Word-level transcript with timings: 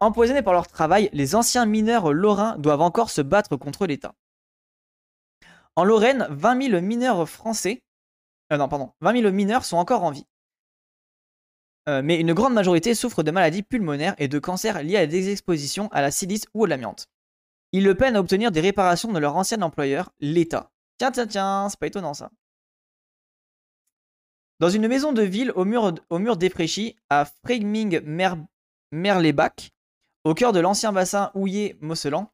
Empoisonnés 0.00 0.42
par 0.42 0.52
leur 0.52 0.68
travail, 0.68 1.10
les 1.12 1.34
anciens 1.34 1.66
mineurs 1.66 2.12
lorrains 2.12 2.56
doivent 2.58 2.82
encore 2.82 3.10
se 3.10 3.20
battre 3.20 3.56
contre 3.56 3.86
l'État. 3.86 4.14
En 5.74 5.84
Lorraine, 5.84 6.26
20 6.30 6.70
000 6.70 6.82
mineurs 6.82 7.28
français, 7.28 7.82
euh, 8.52 8.56
non, 8.56 8.68
pardon, 8.68 8.92
20 9.00 9.22
000 9.22 9.32
mineurs 9.32 9.64
sont 9.64 9.76
encore 9.76 10.04
en 10.04 10.10
vie. 10.10 10.26
Euh, 11.88 12.02
mais 12.02 12.20
une 12.20 12.34
grande 12.34 12.54
majorité 12.54 12.94
souffre 12.94 13.22
de 13.22 13.30
maladies 13.30 13.62
pulmonaires 13.62 14.14
et 14.18 14.28
de 14.28 14.38
cancers 14.38 14.82
liés 14.82 14.98
à 14.98 15.06
des 15.06 15.30
expositions 15.30 15.88
à 15.88 16.02
la 16.02 16.10
silice 16.10 16.46
ou 16.54 16.64
à 16.64 16.68
l'amiante. 16.68 17.08
Ils 17.72 17.84
le 17.84 17.94
peinent 17.94 18.16
à 18.16 18.20
obtenir 18.20 18.50
des 18.50 18.60
réparations 18.60 19.12
de 19.12 19.18
leur 19.18 19.36
ancien 19.36 19.62
employeur, 19.62 20.10
l'État. 20.20 20.70
Tiens, 20.98 21.12
tiens, 21.12 21.26
tiens, 21.26 21.68
c'est 21.70 21.78
pas 21.78 21.86
étonnant 21.86 22.14
ça. 22.14 22.30
Dans 24.60 24.70
une 24.70 24.88
maison 24.88 25.12
de 25.12 25.22
ville 25.22 25.52
au 25.54 25.64
mur, 25.64 25.94
au 26.10 26.18
à 27.10 27.24
Freiming-Merlebach, 27.24 29.70
au 30.28 30.34
cœur 30.34 30.52
de 30.52 30.60
l'ancien 30.60 30.92
bassin 30.92 31.30
houillé-mosellan, 31.34 32.30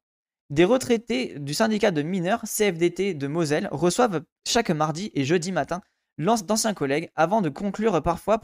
des 0.51 0.65
retraités 0.65 1.39
du 1.39 1.55
syndicat 1.55 1.93
de 1.93 2.03
mineurs 2.03 2.43
CFDT 2.43 3.15
de 3.15 3.27
Moselle 3.29 3.69
reçoivent 3.71 4.23
chaque 4.45 4.71
mardi 4.71 5.13
et 5.15 5.25
jeudi 5.25 5.53
matin 5.53 5.81
d'anciens 6.19 6.75
collègues 6.75 7.11
avant 7.15 7.41
de 7.41 7.49
conclure 7.49 8.03
parfois 8.03 8.41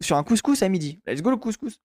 sur 0.00 0.16
un 0.16 0.24
couscous 0.24 0.62
à 0.62 0.70
midi. 0.70 1.00
Let's 1.06 1.20
go 1.20 1.30
le 1.30 1.36
couscous. 1.36 1.80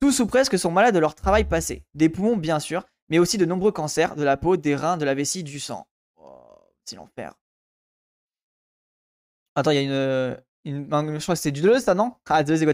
Tous 0.00 0.18
ou 0.18 0.26
presque 0.26 0.58
sont 0.58 0.72
malades 0.72 0.94
de 0.94 0.98
leur 0.98 1.14
travail 1.14 1.44
passé. 1.44 1.84
Des 1.94 2.08
poumons 2.08 2.36
bien 2.36 2.58
sûr, 2.58 2.84
mais 3.08 3.20
aussi 3.20 3.38
de 3.38 3.44
nombreux 3.44 3.72
cancers, 3.72 4.16
de 4.16 4.24
la 4.24 4.36
peau, 4.36 4.56
des 4.56 4.74
reins, 4.74 4.96
de 4.96 5.04
la 5.04 5.14
vessie, 5.14 5.44
du 5.44 5.60
sang. 5.60 5.86
Oh, 6.16 6.58
c'est 6.84 6.96
l'enfer. 6.96 7.34
Attends, 9.54 9.70
il 9.70 9.76
y 9.76 9.78
a 9.78 9.82
une, 10.64 11.18
Je 11.18 11.22
crois 11.22 11.34
que 11.36 11.40
c'est 11.40 11.52
du 11.52 11.62
Deleuze, 11.62 11.84
ça, 11.84 11.94
non? 11.94 12.14
Ah, 12.26 12.42
Deleuze 12.42 12.64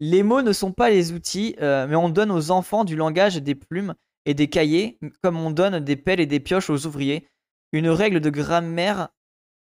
Les 0.00 0.22
mots 0.22 0.42
ne 0.42 0.52
sont 0.52 0.72
pas 0.72 0.90
les 0.90 1.12
outils, 1.12 1.56
euh, 1.60 1.86
mais 1.86 1.96
on 1.96 2.08
donne 2.08 2.30
aux 2.30 2.50
enfants 2.50 2.84
du 2.84 2.96
langage 2.96 3.36
des 3.36 3.54
plumes 3.54 3.94
et 4.26 4.34
des 4.34 4.48
cahiers, 4.48 4.98
comme 5.22 5.38
on 5.38 5.50
donne 5.50 5.80
des 5.80 5.96
pelles 5.96 6.20
et 6.20 6.26
des 6.26 6.40
pioches 6.40 6.68
aux 6.68 6.86
ouvriers. 6.86 7.28
Une 7.72 7.88
règle 7.88 8.20
de 8.20 8.30
grammaire 8.30 9.08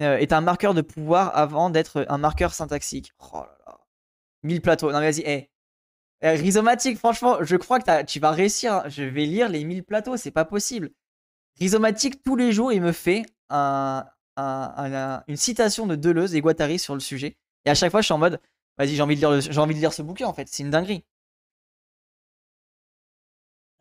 euh, 0.01 0.17
est 0.17 0.31
un 0.31 0.41
marqueur 0.41 0.73
de 0.73 0.81
pouvoir 0.81 1.35
avant 1.35 1.69
d'être 1.69 2.05
un 2.09 2.17
marqueur 2.17 2.53
syntaxique. 2.53 3.11
Oh 3.19 3.37
là 3.37 3.57
là. 3.65 3.79
Mille 4.43 4.61
plateaux. 4.61 4.91
Non, 4.91 4.99
vas-y, 4.99 5.21
hé. 5.21 5.49
Eh, 6.21 6.29
rhizomatique, 6.31 6.97
franchement, 6.97 7.37
je 7.41 7.55
crois 7.55 7.79
que 7.79 8.03
tu 8.03 8.19
vas 8.19 8.31
réussir. 8.31 8.83
Je 8.89 9.03
vais 9.03 9.25
lire 9.25 9.49
les 9.49 9.63
1000 9.63 9.83
plateaux, 9.83 10.17
c'est 10.17 10.31
pas 10.31 10.45
possible. 10.45 10.91
Rhizomatique, 11.59 12.23
tous 12.23 12.35
les 12.35 12.51
jours, 12.51 12.71
il 12.71 12.81
me 12.81 12.91
fait 12.91 13.25
un, 13.49 14.05
une 14.37 15.37
citation 15.37 15.87
de 15.87 15.95
Deleuze 15.95 16.35
et 16.35 16.41
Guattari 16.41 16.79
sur 16.79 16.93
le 16.93 16.99
sujet. 16.99 17.37
Et 17.65 17.69
à 17.69 17.75
chaque 17.75 17.91
fois, 17.91 18.01
je 18.01 18.05
suis 18.05 18.13
en 18.13 18.17
mode, 18.17 18.39
vas-y, 18.79 18.95
j'ai 18.95 19.01
envie, 19.01 19.15
de 19.15 19.79
lire 19.79 19.93
ce 19.93 20.01
bouquin, 20.01 20.27
en 20.27 20.33
fait. 20.33 20.47
C'est 20.49 20.63
une 20.63 20.71
dinguerie. 20.71 21.03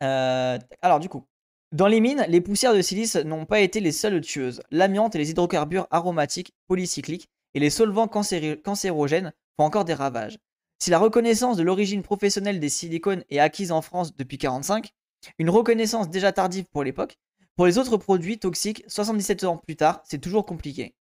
Euh, 0.02 0.58
alors, 0.82 1.00
du 1.00 1.08
coup, 1.08 1.24
dans 1.72 1.86
les 1.86 2.00
mines, 2.00 2.24
les 2.28 2.40
poussières 2.40 2.74
de 2.74 2.82
silice 2.82 3.16
n'ont 3.16 3.46
pas 3.46 3.60
été 3.60 3.80
les 3.80 3.92
seules 3.92 4.20
tueuses. 4.20 4.62
L'amiante 4.70 5.14
et 5.14 5.18
les 5.18 5.30
hydrocarbures 5.30 5.86
aromatiques 5.90 6.52
polycycliques 6.66 7.28
et 7.54 7.60
les 7.60 7.70
solvants 7.70 8.08
cancérogènes 8.08 9.32
font 9.56 9.64
encore 9.64 9.84
des 9.84 9.94
ravages. 9.94 10.38
Si 10.80 10.90
la 10.90 10.98
reconnaissance 10.98 11.56
de 11.56 11.62
l'origine 11.62 12.02
professionnelle 12.02 12.60
des 12.60 12.68
silicones 12.68 13.24
est 13.30 13.40
acquise 13.40 13.72
en 13.72 13.82
France 13.82 14.14
depuis 14.14 14.36
1945, 14.36 14.92
une 15.38 15.50
reconnaissance 15.50 16.08
déjà 16.08 16.32
tardive 16.32 16.66
pour 16.66 16.84
l'époque, 16.84 17.18
pour 17.56 17.66
les 17.66 17.78
autres 17.78 17.96
produits 17.96 18.38
toxiques, 18.38 18.84
77 18.86 19.44
ans 19.44 19.56
plus 19.56 19.74
tard, 19.74 20.00
c'est 20.04 20.20
toujours 20.20 20.46
compliqué. 20.46 20.94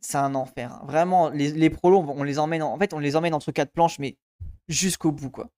C'est 0.00 0.18
un 0.18 0.34
enfer. 0.34 0.72
Hein. 0.72 0.82
Vraiment, 0.86 1.28
les, 1.28 1.52
les 1.52 1.70
prolos, 1.70 2.04
on 2.06 2.22
les 2.22 2.38
emmène 2.38 2.62
en, 2.62 2.78
fait, 2.78 2.94
on 2.94 2.98
les 2.98 3.16
emmène 3.16 3.34
entre 3.34 3.52
quatre 3.52 3.72
planches, 3.72 3.98
mais 3.98 4.16
jusqu'au 4.68 5.12
bout, 5.12 5.30
quoi. 5.30 5.48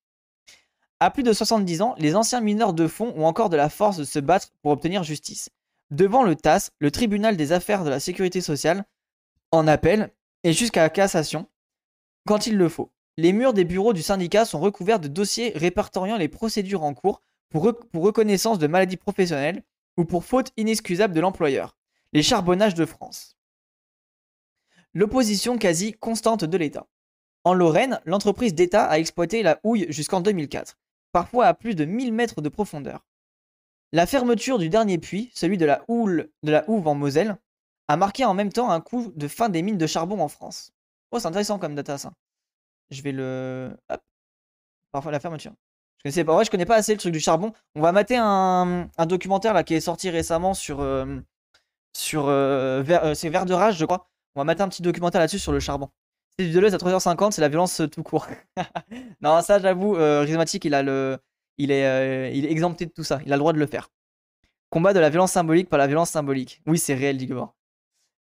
À 1.00 1.10
plus 1.10 1.22
de 1.22 1.32
70 1.32 1.82
ans, 1.82 1.94
les 1.98 2.14
anciens 2.14 2.40
mineurs 2.40 2.74
de 2.74 2.86
fond 2.86 3.12
ont 3.16 3.24
encore 3.24 3.48
de 3.48 3.56
la 3.56 3.70
force 3.70 3.96
de 3.96 4.04
se 4.04 4.18
battre 4.18 4.48
pour 4.62 4.72
obtenir 4.72 5.02
justice. 5.02 5.48
Devant 5.90 6.22
le 6.22 6.36
TAS, 6.36 6.70
le 6.78 6.90
tribunal 6.90 7.36
des 7.36 7.52
affaires 7.52 7.84
de 7.84 7.90
la 7.90 8.00
sécurité 8.00 8.40
sociale, 8.40 8.84
en 9.50 9.66
appel 9.66 10.12
et 10.44 10.52
jusqu'à 10.52 10.82
la 10.82 10.90
cassation, 10.90 11.48
quand 12.26 12.46
il 12.46 12.56
le 12.56 12.68
faut 12.68 12.92
les 13.20 13.32
murs 13.32 13.52
des 13.52 13.64
bureaux 13.64 13.92
du 13.92 14.02
syndicat 14.02 14.44
sont 14.44 14.60
recouverts 14.60 14.98
de 15.00 15.08
dossiers 15.08 15.52
répertoriant 15.54 16.16
les 16.16 16.28
procédures 16.28 16.82
en 16.82 16.94
cours 16.94 17.20
pour, 17.50 17.62
reconnaissance 17.94 18.58
de 18.58 18.66
maladies 18.66 18.96
professionnelles 18.96 19.62
ou 19.96 20.04
pour 20.04 20.24
faute 20.24 20.52
inexcusable 20.56 21.14
de 21.14 21.20
l'employeur. 21.20 21.76
Les 22.12 22.22
charbonnages 22.22 22.74
de 22.74 22.86
France. 22.86 23.36
L'opposition 24.94 25.58
quasi 25.58 25.92
constante 25.92 26.44
de 26.44 26.56
l'État. 26.56 26.86
En 27.44 27.54
Lorraine, 27.54 28.00
l'entreprise 28.04 28.54
d'État 28.54 28.84
a 28.86 28.98
exploité 28.98 29.42
la 29.42 29.60
houille 29.64 29.86
jusqu'en 29.88 30.20
2004, 30.20 30.78
parfois 31.12 31.46
à 31.46 31.54
plus 31.54 31.74
de 31.74 31.84
1000 31.84 32.12
mètres 32.12 32.40
de 32.42 32.48
profondeur. 32.48 33.06
La 33.92 34.06
fermeture 34.06 34.58
du 34.58 34.68
dernier 34.68 34.98
puits, 34.98 35.30
celui 35.34 35.58
de 35.58 35.66
la, 35.66 35.84
houle, 35.88 36.30
de 36.42 36.52
la 36.52 36.68
Houve 36.68 36.86
en 36.86 36.94
Moselle, 36.94 37.38
a 37.88 37.96
marqué 37.96 38.24
en 38.24 38.34
même 38.34 38.52
temps 38.52 38.70
un 38.70 38.80
coup 38.80 39.12
de 39.16 39.28
fin 39.28 39.48
des 39.48 39.62
mines 39.62 39.78
de 39.78 39.86
charbon 39.86 40.20
en 40.20 40.28
France. 40.28 40.72
Oh, 41.10 41.18
c'est 41.18 41.26
intéressant 41.26 41.58
comme 41.58 41.74
data 41.74 41.98
ça 41.98 42.12
je 42.90 43.02
vais 43.02 43.12
le. 43.12 43.76
Hop. 43.88 44.02
Parfois 44.92 45.12
la 45.12 45.20
fermeture. 45.20 45.52
Je 45.98 46.02
connaissais 46.04 46.24
pas. 46.24 46.36
Ouais, 46.36 46.44
je 46.44 46.50
connais 46.50 46.66
pas 46.66 46.76
assez 46.76 46.92
le 46.92 46.98
truc 46.98 47.12
du 47.12 47.20
charbon. 47.20 47.52
On 47.74 47.80
va 47.80 47.92
mater 47.92 48.16
un, 48.16 48.88
documentaire 49.06 49.54
là 49.54 49.64
qui 49.64 49.74
est 49.74 49.80
sorti 49.80 50.10
récemment 50.10 50.54
sur. 50.54 50.80
Euh, 50.80 51.20
sur. 51.96 52.26
Euh, 52.26 52.82
euh, 52.88 53.14
c'est 53.14 53.28
Vert 53.28 53.46
de 53.46 53.54
Rage, 53.54 53.78
je 53.78 53.84
crois. 53.84 54.08
On 54.34 54.40
va 54.40 54.44
mater 54.44 54.62
un 54.62 54.68
petit 54.68 54.82
documentaire 54.82 55.20
là-dessus 55.20 55.38
sur 55.38 55.52
le 55.52 55.60
charbon. 55.60 55.90
C'est 56.38 56.46
du 56.46 56.52
Deleuze 56.52 56.74
à 56.74 56.78
3h50, 56.78 57.32
c'est 57.32 57.40
la 57.40 57.48
violence 57.48 57.82
tout 57.92 58.02
court. 58.02 58.26
non, 59.20 59.42
ça 59.42 59.58
j'avoue, 59.58 59.92
Rhizomatique, 59.92 60.64
il 60.64 60.72
le. 60.72 61.18
Il 61.58 61.70
est, 61.70 62.34
il 62.34 62.46
est 62.46 62.50
exempté 62.50 62.86
de 62.86 62.90
tout 62.90 63.04
ça. 63.04 63.20
Il 63.26 63.32
a 63.32 63.36
le 63.36 63.40
droit 63.40 63.52
de 63.52 63.58
le 63.58 63.66
faire. 63.66 63.90
Combat 64.70 64.94
de 64.94 65.00
la 65.00 65.10
violence 65.10 65.32
symbolique 65.32 65.68
par 65.68 65.78
la 65.78 65.88
violence 65.88 66.10
symbolique. 66.10 66.62
Oui, 66.66 66.78
c'est 66.78 66.94
réel, 66.94 67.16
Digor. 67.18 67.54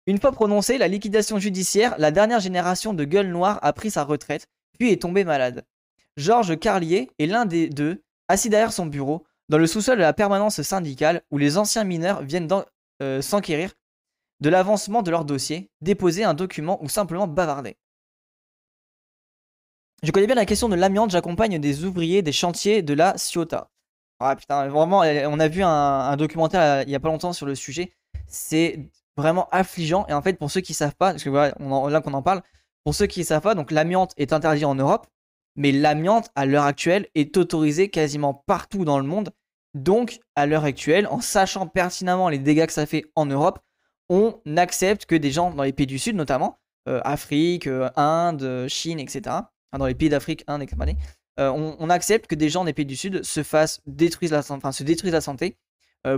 Une 0.05 0.19
fois 0.19 0.33
prononcée, 0.33 0.77
la 0.77 0.89
liquidation 0.89 1.39
judiciaire, 1.39 1.95
la 1.97 2.11
dernière 2.11 2.41
génération 2.41 2.93
de 2.93 3.05
gueules 3.05 3.29
noires 3.29 3.59
a 3.61 3.71
pris 3.71 3.89
sa 3.89 4.03
retraite, 4.03 4.47
puis 4.77 4.91
est 4.91 5.01
tombée 5.01 5.23
malade. 5.23 5.63
Georges 6.17 6.59
Carlier 6.59 7.09
est 7.17 7.25
l'un 7.25 7.45
des 7.45 7.69
deux, 7.69 8.03
assis 8.27 8.49
derrière 8.49 8.73
son 8.73 8.85
bureau, 8.85 9.23
dans 9.47 9.57
le 9.57 9.65
sous-sol 9.65 9.95
de 9.95 10.01
la 10.01 10.11
permanence 10.11 10.61
syndicale, 10.61 11.21
où 11.31 11.37
les 11.37 11.57
anciens 11.57 11.85
mineurs 11.85 12.21
viennent 12.21 12.49
euh, 13.01 13.21
s'enquérir 13.21 13.71
de 14.39 14.49
l'avancement 14.49 15.01
de 15.01 15.11
leur 15.11 15.25
dossier, 15.25 15.71
déposer 15.81 16.23
un 16.23 16.33
document 16.33 16.83
ou 16.83 16.89
simplement 16.89 17.27
bavarder. 17.27 17.77
Je 20.03 20.11
connais 20.11 20.27
bien 20.27 20.35
la 20.35 20.45
question 20.45 20.67
de 20.67 20.75
l'amiante, 20.75 21.11
j'accompagne 21.11 21.59
des 21.59 21.85
ouvriers 21.85 22.21
des 22.21 22.33
chantiers 22.33 22.81
de 22.81 22.93
la 22.93 23.17
Ciota. 23.17 23.69
Ah 24.19 24.35
putain, 24.35 24.67
vraiment, 24.67 24.99
on 24.99 25.39
a 25.39 25.47
vu 25.47 25.63
un, 25.63 26.15
documentaire 26.17 26.61
euh, 26.61 26.83
il 26.83 26.89
y 26.89 26.95
a 26.95 26.99
pas 26.99 27.09
longtemps 27.09 27.33
sur 27.33 27.45
le 27.45 27.55
sujet. 27.55 27.91
C'est 28.27 28.79
vraiment 29.17 29.47
affligeant. 29.51 30.05
Et 30.07 30.13
en 30.13 30.21
fait, 30.21 30.33
pour 30.33 30.51
ceux 30.51 30.61
qui 30.61 30.73
savent 30.73 30.95
pas, 30.95 31.11
parce 31.11 31.23
que 31.23 31.29
voilà, 31.29 31.53
là 31.89 32.01
qu'on 32.01 32.13
en 32.13 32.21
parle, 32.21 32.41
pour 32.83 32.95
ceux 32.95 33.07
qui 33.07 33.23
savent 33.23 33.41
pas, 33.41 33.55
donc 33.55 33.71
l'amiante 33.71 34.13
est 34.17 34.33
interdit 34.33 34.65
en 34.65 34.75
Europe, 34.75 35.07
mais 35.55 35.71
l'amiante 35.71 36.29
à 36.35 36.45
l'heure 36.45 36.65
actuelle 36.65 37.07
est 37.15 37.37
autorisée 37.37 37.89
quasiment 37.89 38.33
partout 38.33 38.85
dans 38.85 38.99
le 38.99 39.05
monde. 39.05 39.31
Donc, 39.73 40.19
à 40.35 40.45
l'heure 40.45 40.65
actuelle, 40.65 41.07
en 41.07 41.21
sachant 41.21 41.67
pertinemment 41.67 42.29
les 42.29 42.39
dégâts 42.39 42.65
que 42.65 42.73
ça 42.73 42.85
fait 42.85 43.05
en 43.15 43.25
Europe, 43.25 43.59
on 44.09 44.39
accepte 44.57 45.05
que 45.05 45.15
des 45.15 45.31
gens 45.31 45.51
dans 45.51 45.63
les 45.63 45.73
pays 45.73 45.87
du 45.87 45.99
Sud, 45.99 46.15
notamment 46.15 46.59
euh, 46.87 47.01
Afrique, 47.03 47.67
euh, 47.67 47.89
Inde, 47.95 48.67
Chine, 48.67 48.99
etc., 48.99 49.35
dans 49.77 49.85
les 49.85 49.95
pays 49.95 50.09
d'Afrique, 50.09 50.43
Inde, 50.47 50.63
etc., 50.63 50.95
euh, 51.39 51.49
on, 51.49 51.89
accepte 51.89 52.27
que 52.27 52.35
des 52.35 52.49
gens 52.49 52.63
des 52.63 52.73
pays 52.73 52.85
du 52.85 52.95
Sud 52.95 53.23
se 53.23 53.41
fassent 53.41 53.81
détruire 53.87 54.31
la, 54.31 54.43
détruisent 54.81 55.13
la 55.13 55.21
santé 55.21 55.57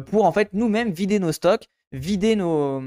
pour 0.08 0.26
en 0.26 0.34
fait 0.34 0.50
nous-mêmes 0.52 0.92
vider 0.92 1.20
nos 1.20 1.32
stocks 1.32 1.70
vider 1.92 2.36
nos, 2.36 2.82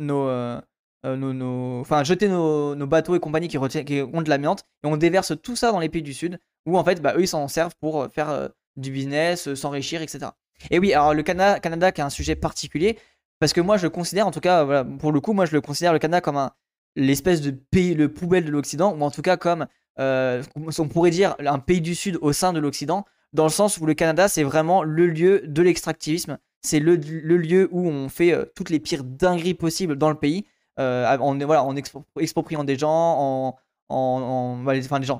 euh, 0.00 0.60
euh, 1.06 1.16
nos, 1.16 1.80
enfin 1.80 2.04
jeter 2.04 2.28
nos, 2.28 2.74
bateaux 2.86 3.14
et 3.14 3.20
compagnie 3.20 3.48
qui, 3.48 3.58
qui 3.84 4.02
ont 4.02 4.22
de 4.22 4.28
l'amiante 4.28 4.64
et 4.84 4.86
on 4.86 4.96
déverse 4.96 5.32
tout 5.42 5.56
ça 5.56 5.72
dans 5.72 5.80
les 5.80 5.88
pays 5.88 6.02
du 6.02 6.14
sud 6.14 6.38
où 6.66 6.76
en 6.76 6.84
fait 6.84 7.00
bah, 7.00 7.14
eux 7.16 7.22
ils 7.22 7.28
s'en 7.28 7.48
servent 7.48 7.74
pour 7.80 8.02
euh, 8.02 8.08
faire 8.08 8.50
du 8.76 8.90
business, 8.90 9.54
s'enrichir, 9.54 10.02
etc. 10.02 10.30
Et 10.70 10.78
oui, 10.78 10.92
alors 10.92 11.14
le 11.14 11.22
Canada, 11.22 11.60
Canada 11.60 11.92
qui 11.92 12.00
est 12.00 12.04
un 12.04 12.10
sujet 12.10 12.36
particulier 12.36 12.98
parce 13.40 13.52
que 13.52 13.60
moi 13.60 13.76
je 13.76 13.86
considère 13.86 14.26
en 14.26 14.30
tout 14.30 14.40
cas, 14.40 14.84
pour 14.84 15.12
le 15.12 15.20
coup, 15.20 15.32
moi 15.32 15.46
je 15.46 15.52
le 15.52 15.60
considère 15.60 15.92
le 15.92 15.98
Canada 15.98 16.20
comme 16.20 16.36
un 16.36 16.52
l'espèce 16.96 17.40
de 17.40 17.50
pays, 17.50 17.94
le 17.94 18.12
poubelle 18.12 18.44
de 18.44 18.50
l'Occident, 18.50 18.94
ou 18.94 19.02
en 19.02 19.10
tout 19.10 19.22
cas 19.22 19.36
comme, 19.36 19.66
on 19.98 20.88
pourrait 20.90 21.10
dire, 21.10 21.36
un 21.38 21.58
pays 21.58 21.80
du 21.80 21.94
Sud 21.94 22.18
au 22.20 22.32
sein 22.32 22.52
de 22.52 22.58
l'Occident, 22.58 23.04
dans 23.32 23.44
le 23.44 23.50
sens 23.50 23.78
où 23.78 23.86
le 23.86 23.94
Canada, 23.94 24.28
c'est 24.28 24.42
vraiment 24.42 24.82
le 24.82 25.06
lieu 25.06 25.42
de 25.46 25.62
l'extractivisme, 25.62 26.38
c'est 26.62 26.80
le, 26.80 26.96
lieu 26.96 27.68
où 27.70 27.86
on 27.88 28.08
fait 28.08 28.32
euh, 28.32 28.44
toutes 28.56 28.70
les 28.70 28.80
pires 28.80 29.04
dingueries 29.04 29.54
possibles 29.54 29.96
dans 29.96 30.08
le 30.08 30.16
pays, 30.16 30.44
euh, 30.80 31.16
en, 31.18 31.36
voilà, 31.38 31.62
en 31.64 31.76
expropriant 31.76 32.64
des 32.64 32.78
gens, 32.78 33.54
en, 33.88 34.64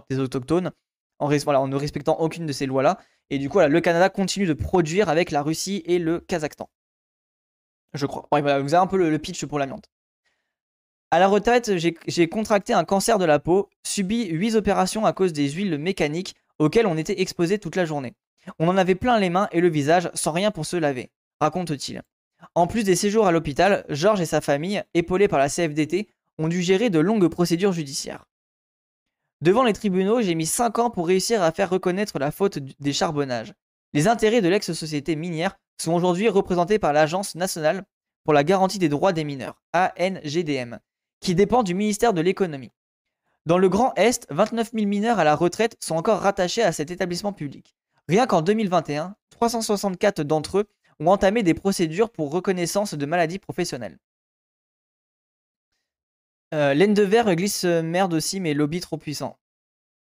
des 0.09 0.19
autochtones, 0.19 0.73
en 1.19 1.29
ne 1.29 1.76
respectant 1.76 2.19
aucune 2.19 2.47
de 2.47 2.53
ces 2.53 2.67
lois-là. 2.67 2.99
Et 3.31 3.38
du 3.38 3.49
coup, 3.49 3.61
le 3.61 3.81
Canada 3.81 4.09
continue 4.09 4.47
de 4.47 4.55
produire 4.55 5.09
avec 5.09 5.31
la 5.31 5.43
Russie 5.43 5.82
et 5.85 5.99
le 5.99 6.21
Kazakhstan. 6.21 6.69
Je 7.94 8.06
crois. 8.06 8.29
vous 8.31 8.38
avez 8.46 8.75
un 8.75 8.87
peu 8.87 8.96
le, 8.96 9.19
pitch 9.19 9.44
pour 9.46 9.58
l'amiante. 9.58 9.90
À 11.11 11.19
la 11.19 11.29
retraite, 11.29 11.73
j'ai 11.76 12.29
contracté 12.29 12.75
un 12.75 12.85
cancer 12.85 13.19
de 13.19 13.25
la 13.25 13.38
peau, 13.38 13.70
subi 13.82 14.26
8 14.26 14.56
opérations 14.56 15.06
à 15.06 15.12
cause 15.12 15.32
des 15.32 15.50
huiles 15.50 15.79
mécaniques 15.79 16.35
auxquelles 16.58 16.87
on 16.87 16.99
était 16.99 17.20
exposé 17.20 17.58
toute 17.58 17.76
la 17.76 17.87
journée. 17.87 18.14
On 18.58 18.69
en 18.69 18.76
avait 18.76 18.94
plein 18.94 19.19
les 19.19 19.31
mains 19.31 19.49
et 19.52 19.61
le 19.61 19.69
visage, 19.69 20.11
sans 20.14 20.32
rien 20.32 20.50
pour 20.50 20.67
se 20.67 20.76
laver, 20.76 21.11
raconte-t-il. 21.40 22.02
En 22.55 22.67
plus 22.67 22.85
des 22.85 22.94
séjours 22.94 23.26
à 23.26 23.32
l'hôpital, 23.32 23.85
Georges 23.88 24.20
et 24.20 24.26
sa 24.26 24.40
famille, 24.40 24.82
épaulés 24.94 25.29
par 25.29 25.38
la 25.38 25.49
CFDT, 25.49 26.08
ont 26.38 26.49
dû 26.49 26.62
gérer 26.62 26.90
de 26.90 26.99
longues 26.99 27.29
procédures 27.29 27.73
judiciaires. 27.73 28.26
Devant 29.40 29.64
les 29.64 29.73
tribunaux, 29.73 30.20
j'ai 30.20 30.35
mis 30.35 30.46
5 30.46 30.79
ans 30.79 30.90
pour 30.90 31.06
réussir 31.06 31.43
à 31.43 31.52
faire 31.52 31.70
reconnaître 31.70 32.19
la 32.19 32.31
faute 32.31 32.58
des 32.58 32.93
charbonnages. 32.93 33.55
Les 33.93 34.08
intérêts 34.08 34.43
de 34.43 34.49
l'ex-société 34.49 35.17
minière 35.17 35.58
sont 35.80 35.92
aujourd'hui 35.92 36.28
représentés 36.28 36.78
par 36.78 36.92
l'Agence 36.92 37.34
nationale 37.34 37.84
pour 38.25 38.34
la 38.34 38.44
garantie 38.44 38.78
des 38.78 38.88
droits 38.88 39.12
des 39.12 39.25
mineurs, 39.25 39.62
ANGDM, 39.72 40.78
qui 41.20 41.34
dépend 41.34 41.62
du 41.62 41.75
ministère 41.75 42.12
de 42.12 42.20
l'économie. 42.20 42.72
Dans 43.46 43.58
le 43.58 43.69
Grand 43.69 43.94
Est, 43.96 44.26
29 44.30 44.72
000 44.75 44.86
mineurs 44.86 45.19
à 45.19 45.25
la 45.25 45.34
retraite 45.34 45.76
sont 45.80 45.94
encore 45.96 46.20
rattachés 46.20 46.62
à 46.62 46.72
cet 46.72 46.90
établissement 46.90 47.32
public. 47.32 47.75
Rien 48.08 48.26
qu'en 48.26 48.42
2021, 48.42 49.16
364 49.30 50.22
d'entre 50.22 50.58
eux 50.58 50.69
ont 51.00 51.08
entamé 51.08 51.42
des 51.42 51.54
procédures 51.54 52.10
pour 52.10 52.30
reconnaissance 52.30 52.94
de 52.94 53.06
maladies 53.06 53.38
professionnelles. 53.38 53.98
Euh, 56.54 56.75
laine 56.75 56.94
de 56.94 57.02
verre 57.02 57.34
glisse 57.34 57.64
merde 57.64 58.14
aussi, 58.14 58.40
mais 58.40 58.54
lobby 58.54 58.80
trop 58.80 58.96
puissant. 58.96 59.38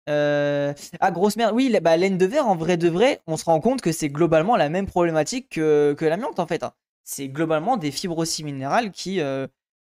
Euh, 0.08 0.72
ah, 1.00 1.10
grosse 1.10 1.36
merde. 1.36 1.54
Oui, 1.54 1.74
bah, 1.82 1.96
laine 1.96 2.18
de 2.18 2.26
verre, 2.26 2.46
en 2.46 2.56
vrai 2.56 2.76
de 2.76 2.88
vrai, 2.88 3.20
on 3.26 3.36
se 3.36 3.44
rend 3.44 3.60
compte 3.60 3.80
que 3.80 3.92
c'est 3.92 4.08
globalement 4.08 4.56
la 4.56 4.68
même 4.68 4.86
problématique 4.86 5.48
que, 5.50 5.96
l'amiante, 6.00 6.38
en 6.38 6.46
fait. 6.46 6.62
Hein. 6.62 6.72
C'est 7.04 7.28
globalement 7.28 7.76
des 7.76 7.90
fibres 7.90 8.18
aussi 8.18 8.44
minérales 8.44 8.90
qui, 8.90 9.20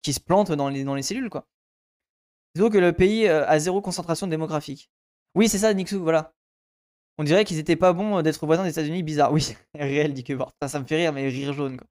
qui 0.02 0.14
se 0.14 0.20
plantent 0.20 0.52
dans 0.52 0.70
les, 0.70 1.02
cellules, 1.04 1.30
quoi. 1.30 1.48
Disons 2.56 2.70
que 2.70 2.78
le 2.78 2.94
pays 2.94 3.28
a 3.28 3.60
zéro 3.60 3.82
concentration 3.82 4.28
démographique. 4.28 4.90
Oui, 5.36 5.48
c'est 5.48 5.60
ça, 5.60 5.74
Nixou, 5.74 6.02
voilà. 6.02 6.34
On 7.18 7.24
dirait 7.24 7.46
qu'ils 7.46 7.60
étaient 7.60 7.76
pas 7.76 7.94
bons 7.94 8.22
d'être 8.22 8.46
voisins 8.46 8.64
des 8.64 8.70
États-Unis, 8.70 9.04
bizarre. 9.04 9.32
Oui, 9.32 9.56
réel, 9.76 10.14
dit 10.14 10.24
que 10.24 10.34
Ça, 10.62 10.68
ça 10.68 10.80
me 10.80 10.86
fait 10.86 10.96
rire, 10.96 11.14
mais 11.14 11.28
rire 11.28 11.54
jaune, 11.54 11.78
quoi. 11.78 11.88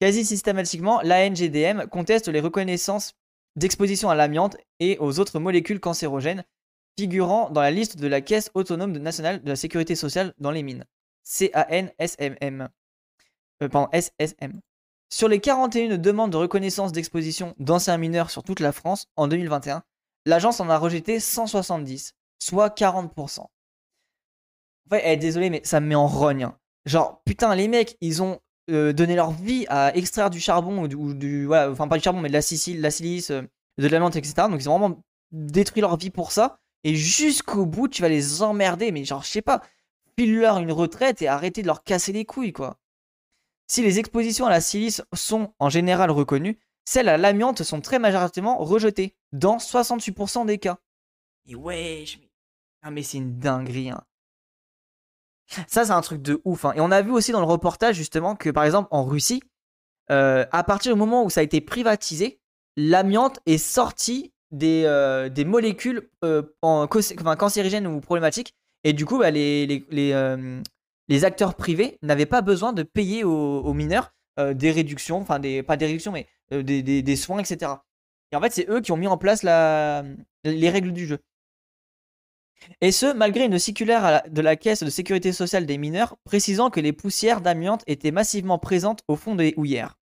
Quasi 0.00 0.24
systématiquement, 0.24 1.00
l'ANGDM 1.02 1.86
conteste 1.86 2.28
les 2.28 2.40
reconnaissances 2.40 3.14
d'exposition 3.56 4.10
à 4.10 4.14
l'amiante 4.14 4.56
et 4.78 4.96
aux 5.00 5.18
autres 5.18 5.40
molécules 5.40 5.80
cancérogènes 5.80 6.44
figurant 6.98 7.48
dans 7.50 7.60
la 7.60 7.70
liste 7.70 7.96
de 7.96 8.08
la 8.08 8.20
Caisse 8.20 8.50
autonome 8.54 8.98
nationale 8.98 9.40
de 9.40 9.48
la 9.48 9.54
sécurité 9.54 9.94
sociale 9.94 10.34
dans 10.38 10.50
les 10.50 10.64
mines. 10.64 10.84
C-A-N-S-M-M. 11.22 12.68
Euh, 13.62 13.68
pardon, 13.68 13.88
S-S-M. 13.92 14.60
Sur 15.08 15.28
les 15.28 15.38
41 15.38 15.96
demandes 15.98 16.32
de 16.32 16.36
reconnaissance 16.36 16.90
d'exposition 16.90 17.54
d'anciens 17.60 17.98
mineurs 17.98 18.30
sur 18.30 18.42
toute 18.42 18.58
la 18.58 18.72
France 18.72 19.06
en 19.14 19.28
2021, 19.28 19.84
l'agence 20.26 20.58
en 20.58 20.68
a 20.70 20.76
rejeté 20.76 21.20
170, 21.20 22.14
soit 22.40 22.76
40%. 22.76 23.42
En 23.42 23.48
fait, 24.90 25.02
eh, 25.04 25.16
désolé, 25.16 25.50
mais 25.50 25.60
ça 25.62 25.78
me 25.78 25.86
met 25.86 25.94
en 25.94 26.08
rogne. 26.08 26.44
Hein. 26.44 26.58
Genre, 26.84 27.22
putain, 27.24 27.54
les 27.54 27.68
mecs, 27.68 27.96
ils 28.00 28.24
ont 28.24 28.40
euh, 28.70 28.92
donné 28.92 29.14
leur 29.14 29.30
vie 29.30 29.66
à 29.68 29.96
extraire 29.96 30.30
du 30.30 30.40
charbon 30.40 30.82
ou 30.82 31.14
du, 31.14 31.48
enfin 31.54 31.86
pas 31.86 31.96
du 31.96 32.02
charbon, 32.02 32.20
mais 32.20 32.28
de 32.28 32.34
la, 32.34 32.42
sicile, 32.42 32.80
la 32.80 32.90
silice, 32.90 33.30
euh, 33.30 33.42
de 33.78 33.86
l'amande, 33.86 34.16
etc. 34.16 34.48
Donc 34.50 34.60
ils 34.60 34.68
ont 34.68 34.76
vraiment 34.76 35.00
détruit 35.30 35.80
leur 35.80 35.96
vie 35.96 36.10
pour 36.10 36.32
ça. 36.32 36.58
Et 36.84 36.94
jusqu'au 36.94 37.66
bout, 37.66 37.88
tu 37.88 38.02
vas 38.02 38.08
les 38.08 38.42
emmerder, 38.42 38.92
mais 38.92 39.04
genre, 39.04 39.22
je 39.22 39.28
sais 39.28 39.42
pas, 39.42 39.62
file-leur 40.16 40.58
une 40.58 40.72
retraite 40.72 41.22
et 41.22 41.28
arrêtez 41.28 41.62
de 41.62 41.66
leur 41.66 41.82
casser 41.82 42.12
les 42.12 42.24
couilles, 42.24 42.52
quoi. 42.52 42.78
Si 43.66 43.82
les 43.82 43.98
expositions 43.98 44.46
à 44.46 44.50
la 44.50 44.60
silice 44.60 45.02
sont 45.12 45.54
en 45.58 45.68
général 45.68 46.10
reconnues, 46.10 46.58
celles 46.84 47.08
à 47.08 47.18
l'amiante 47.18 47.62
sont 47.62 47.82
très 47.82 47.98
majoritairement 47.98 48.56
rejetées, 48.58 49.14
dans 49.32 49.58
68% 49.58 50.46
des 50.46 50.58
cas. 50.58 50.78
Et 51.46 51.54
ouais, 51.54 52.04
je... 52.06 52.16
ah 52.82 52.90
mais 52.90 53.02
c'est 53.02 53.18
une 53.18 53.38
dinguerie. 53.38 53.90
Hein. 53.90 54.02
Ça, 55.66 55.84
c'est 55.84 55.92
un 55.92 56.00
truc 56.00 56.22
de 56.22 56.40
ouf. 56.44 56.64
Hein. 56.64 56.72
Et 56.76 56.80
on 56.80 56.90
a 56.90 57.02
vu 57.02 57.10
aussi 57.10 57.32
dans 57.32 57.40
le 57.40 57.46
reportage 57.46 57.96
justement 57.96 58.36
que 58.36 58.50
par 58.50 58.64
exemple 58.64 58.88
en 58.90 59.04
Russie, 59.04 59.42
euh, 60.10 60.46
à 60.52 60.64
partir 60.64 60.94
du 60.94 60.98
moment 60.98 61.24
où 61.24 61.30
ça 61.30 61.40
a 61.40 61.42
été 61.42 61.60
privatisé, 61.60 62.40
l'amiante 62.76 63.40
est 63.46 63.58
sorti 63.58 64.32
des, 64.50 64.84
euh, 64.86 65.28
des 65.28 65.44
molécules 65.44 66.08
euh, 66.24 66.42
en, 66.62 66.86
cancérigènes 66.86 67.86
ou 67.86 68.00
problématiques. 68.00 68.54
Et 68.84 68.92
du 68.92 69.04
coup, 69.04 69.18
bah, 69.18 69.30
les, 69.30 69.86
les, 69.90 71.24
acteurs 71.24 71.54
privés 71.54 71.98
n'avaient 72.02 72.26
pas 72.26 72.42
besoin 72.42 72.72
de 72.72 72.82
payer 72.82 73.24
aux, 73.24 73.72
mineurs 73.72 74.12
des 74.38 74.70
réductions, 74.70 75.18
enfin 75.18 75.40
des, 75.40 75.64
pas 75.64 75.76
des 75.76 75.86
réductions, 75.86 76.12
mais 76.12 76.26
des, 76.52 77.16
soins, 77.16 77.40
etc. 77.40 77.72
Et 78.30 78.36
en 78.36 78.40
fait, 78.40 78.52
c'est 78.52 78.68
eux 78.70 78.80
qui 78.80 78.92
ont 78.92 78.96
mis 78.96 79.08
en 79.08 79.18
place 79.18 79.42
la, 79.42 80.04
les 80.44 80.70
règles 80.70 80.92
du 80.92 81.06
jeu. 81.06 81.18
Et 82.80 82.92
ce, 82.92 83.12
malgré 83.12 83.44
une 83.44 83.58
circulaire 83.58 84.22
de 84.28 84.40
la 84.40 84.56
Caisse 84.56 84.82
de 84.82 84.90
sécurité 84.90 85.32
sociale 85.32 85.66
des 85.66 85.78
mineurs 85.78 86.16
précisant 86.24 86.70
que 86.70 86.80
les 86.80 86.92
poussières 86.92 87.40
d'amiante 87.40 87.82
étaient 87.86 88.10
massivement 88.10 88.58
présentes 88.58 89.02
au 89.08 89.16
fond 89.16 89.34
des 89.34 89.54
houillères. 89.56 89.96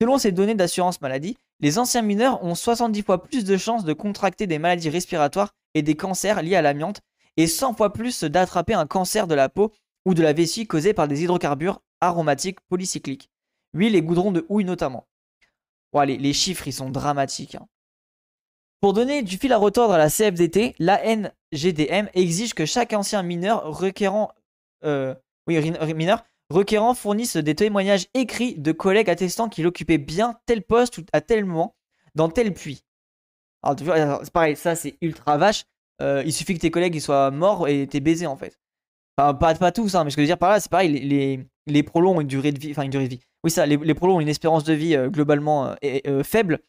Selon 0.00 0.18
ces 0.18 0.32
données 0.32 0.54
d'assurance 0.54 1.00
maladie, 1.00 1.38
les 1.60 1.78
anciens 1.78 2.02
mineurs 2.02 2.42
ont 2.44 2.54
70 2.54 3.02
fois 3.02 3.22
plus 3.22 3.44
de 3.44 3.56
chances 3.56 3.84
de 3.84 3.92
contracter 3.92 4.46
des 4.46 4.58
maladies 4.58 4.90
respiratoires 4.90 5.54
et 5.74 5.82
des 5.82 5.96
cancers 5.96 6.42
liés 6.42 6.56
à 6.56 6.62
l'amiante 6.62 7.00
et 7.36 7.46
100 7.46 7.74
fois 7.74 7.92
plus 7.92 8.24
d'attraper 8.24 8.74
un 8.74 8.86
cancer 8.86 9.26
de 9.26 9.34
la 9.34 9.48
peau 9.48 9.72
ou 10.04 10.14
de 10.14 10.22
la 10.22 10.32
vessie 10.32 10.66
causé 10.66 10.92
par 10.94 11.08
des 11.08 11.24
hydrocarbures 11.24 11.80
aromatiques 12.00 12.60
polycycliques. 12.68 13.30
Huile 13.72 13.94
et 13.94 14.02
goudron 14.02 14.32
de 14.32 14.46
houille 14.48 14.64
notamment. 14.64 15.06
les, 16.06 16.32
chiffres, 16.32 16.68
ils 16.68 16.72
sont 16.72 16.90
dramatiques. 16.90 17.56
Hein. 17.56 17.66
Pour 18.80 18.92
donner 18.92 19.22
du 19.22 19.38
fil 19.38 19.52
à 19.52 19.58
retordre 19.58 19.94
à 19.94 19.98
la 19.98 20.10
CFDT, 20.10 20.76
l'ANGDM 20.78 22.08
exige 22.14 22.54
que 22.54 22.66
chaque 22.66 22.92
ancien 22.92 23.22
mineur 23.22 23.64
requérant, 23.76 24.30
euh, 24.84 25.14
oui, 25.46 25.72
mineur 25.94 26.24
requérant 26.50 26.94
fournisse 26.94 27.36
des 27.36 27.54
témoignages 27.54 28.06
écrits 28.14 28.54
de 28.54 28.72
collègues 28.72 29.10
attestant 29.10 29.48
qu'il 29.48 29.66
occupait 29.66 29.98
bien 29.98 30.38
tel 30.46 30.62
poste 30.62 31.00
à 31.12 31.20
tel 31.20 31.44
moment 31.44 31.76
dans 32.14 32.28
tel 32.28 32.52
puits. 32.54 32.84
Alors, 33.62 34.20
c'est 34.22 34.32
pareil, 34.32 34.56
ça 34.56 34.74
c'est 34.74 34.96
ultra 35.00 35.38
vache. 35.38 35.64
Euh, 36.02 36.22
il 36.24 36.32
suffit 36.32 36.54
que 36.54 36.60
tes 36.60 36.70
collègues 36.70 36.94
ils 36.94 37.00
soient 37.00 37.30
morts 37.30 37.68
et 37.68 37.86
t'es 37.86 38.00
baisé 38.00 38.26
en 38.26 38.36
fait. 38.36 38.58
Enfin, 39.16 39.34
pas, 39.34 39.54
pas 39.54 39.72
tous, 39.72 39.94
hein, 39.94 40.04
mais 40.04 40.10
ce 40.10 40.16
que 40.16 40.22
je 40.22 40.26
veux 40.26 40.28
dire 40.28 40.38
par 40.38 40.50
là, 40.50 40.60
c'est 40.60 40.70
pareil, 40.70 40.92
les, 40.92 41.00
les, 41.00 41.46
les, 41.66 41.84
ont 41.94 42.20
une 42.20 42.26
durée 42.26 42.52
de 42.52 42.58
vie, 42.58 42.70
enfin 42.70 42.82
une 42.82 42.90
durée 42.90 43.04
de 43.04 43.14
vie. 43.14 43.20
Oui, 43.44 43.50
ça, 43.50 43.64
les, 43.64 43.76
les 43.78 43.94
ont 44.02 44.20
une 44.20 44.28
espérance 44.28 44.64
de 44.64 44.74
vie 44.74 44.94
euh, 44.94 45.08
globalement 45.08 45.74
faible. 46.22 46.60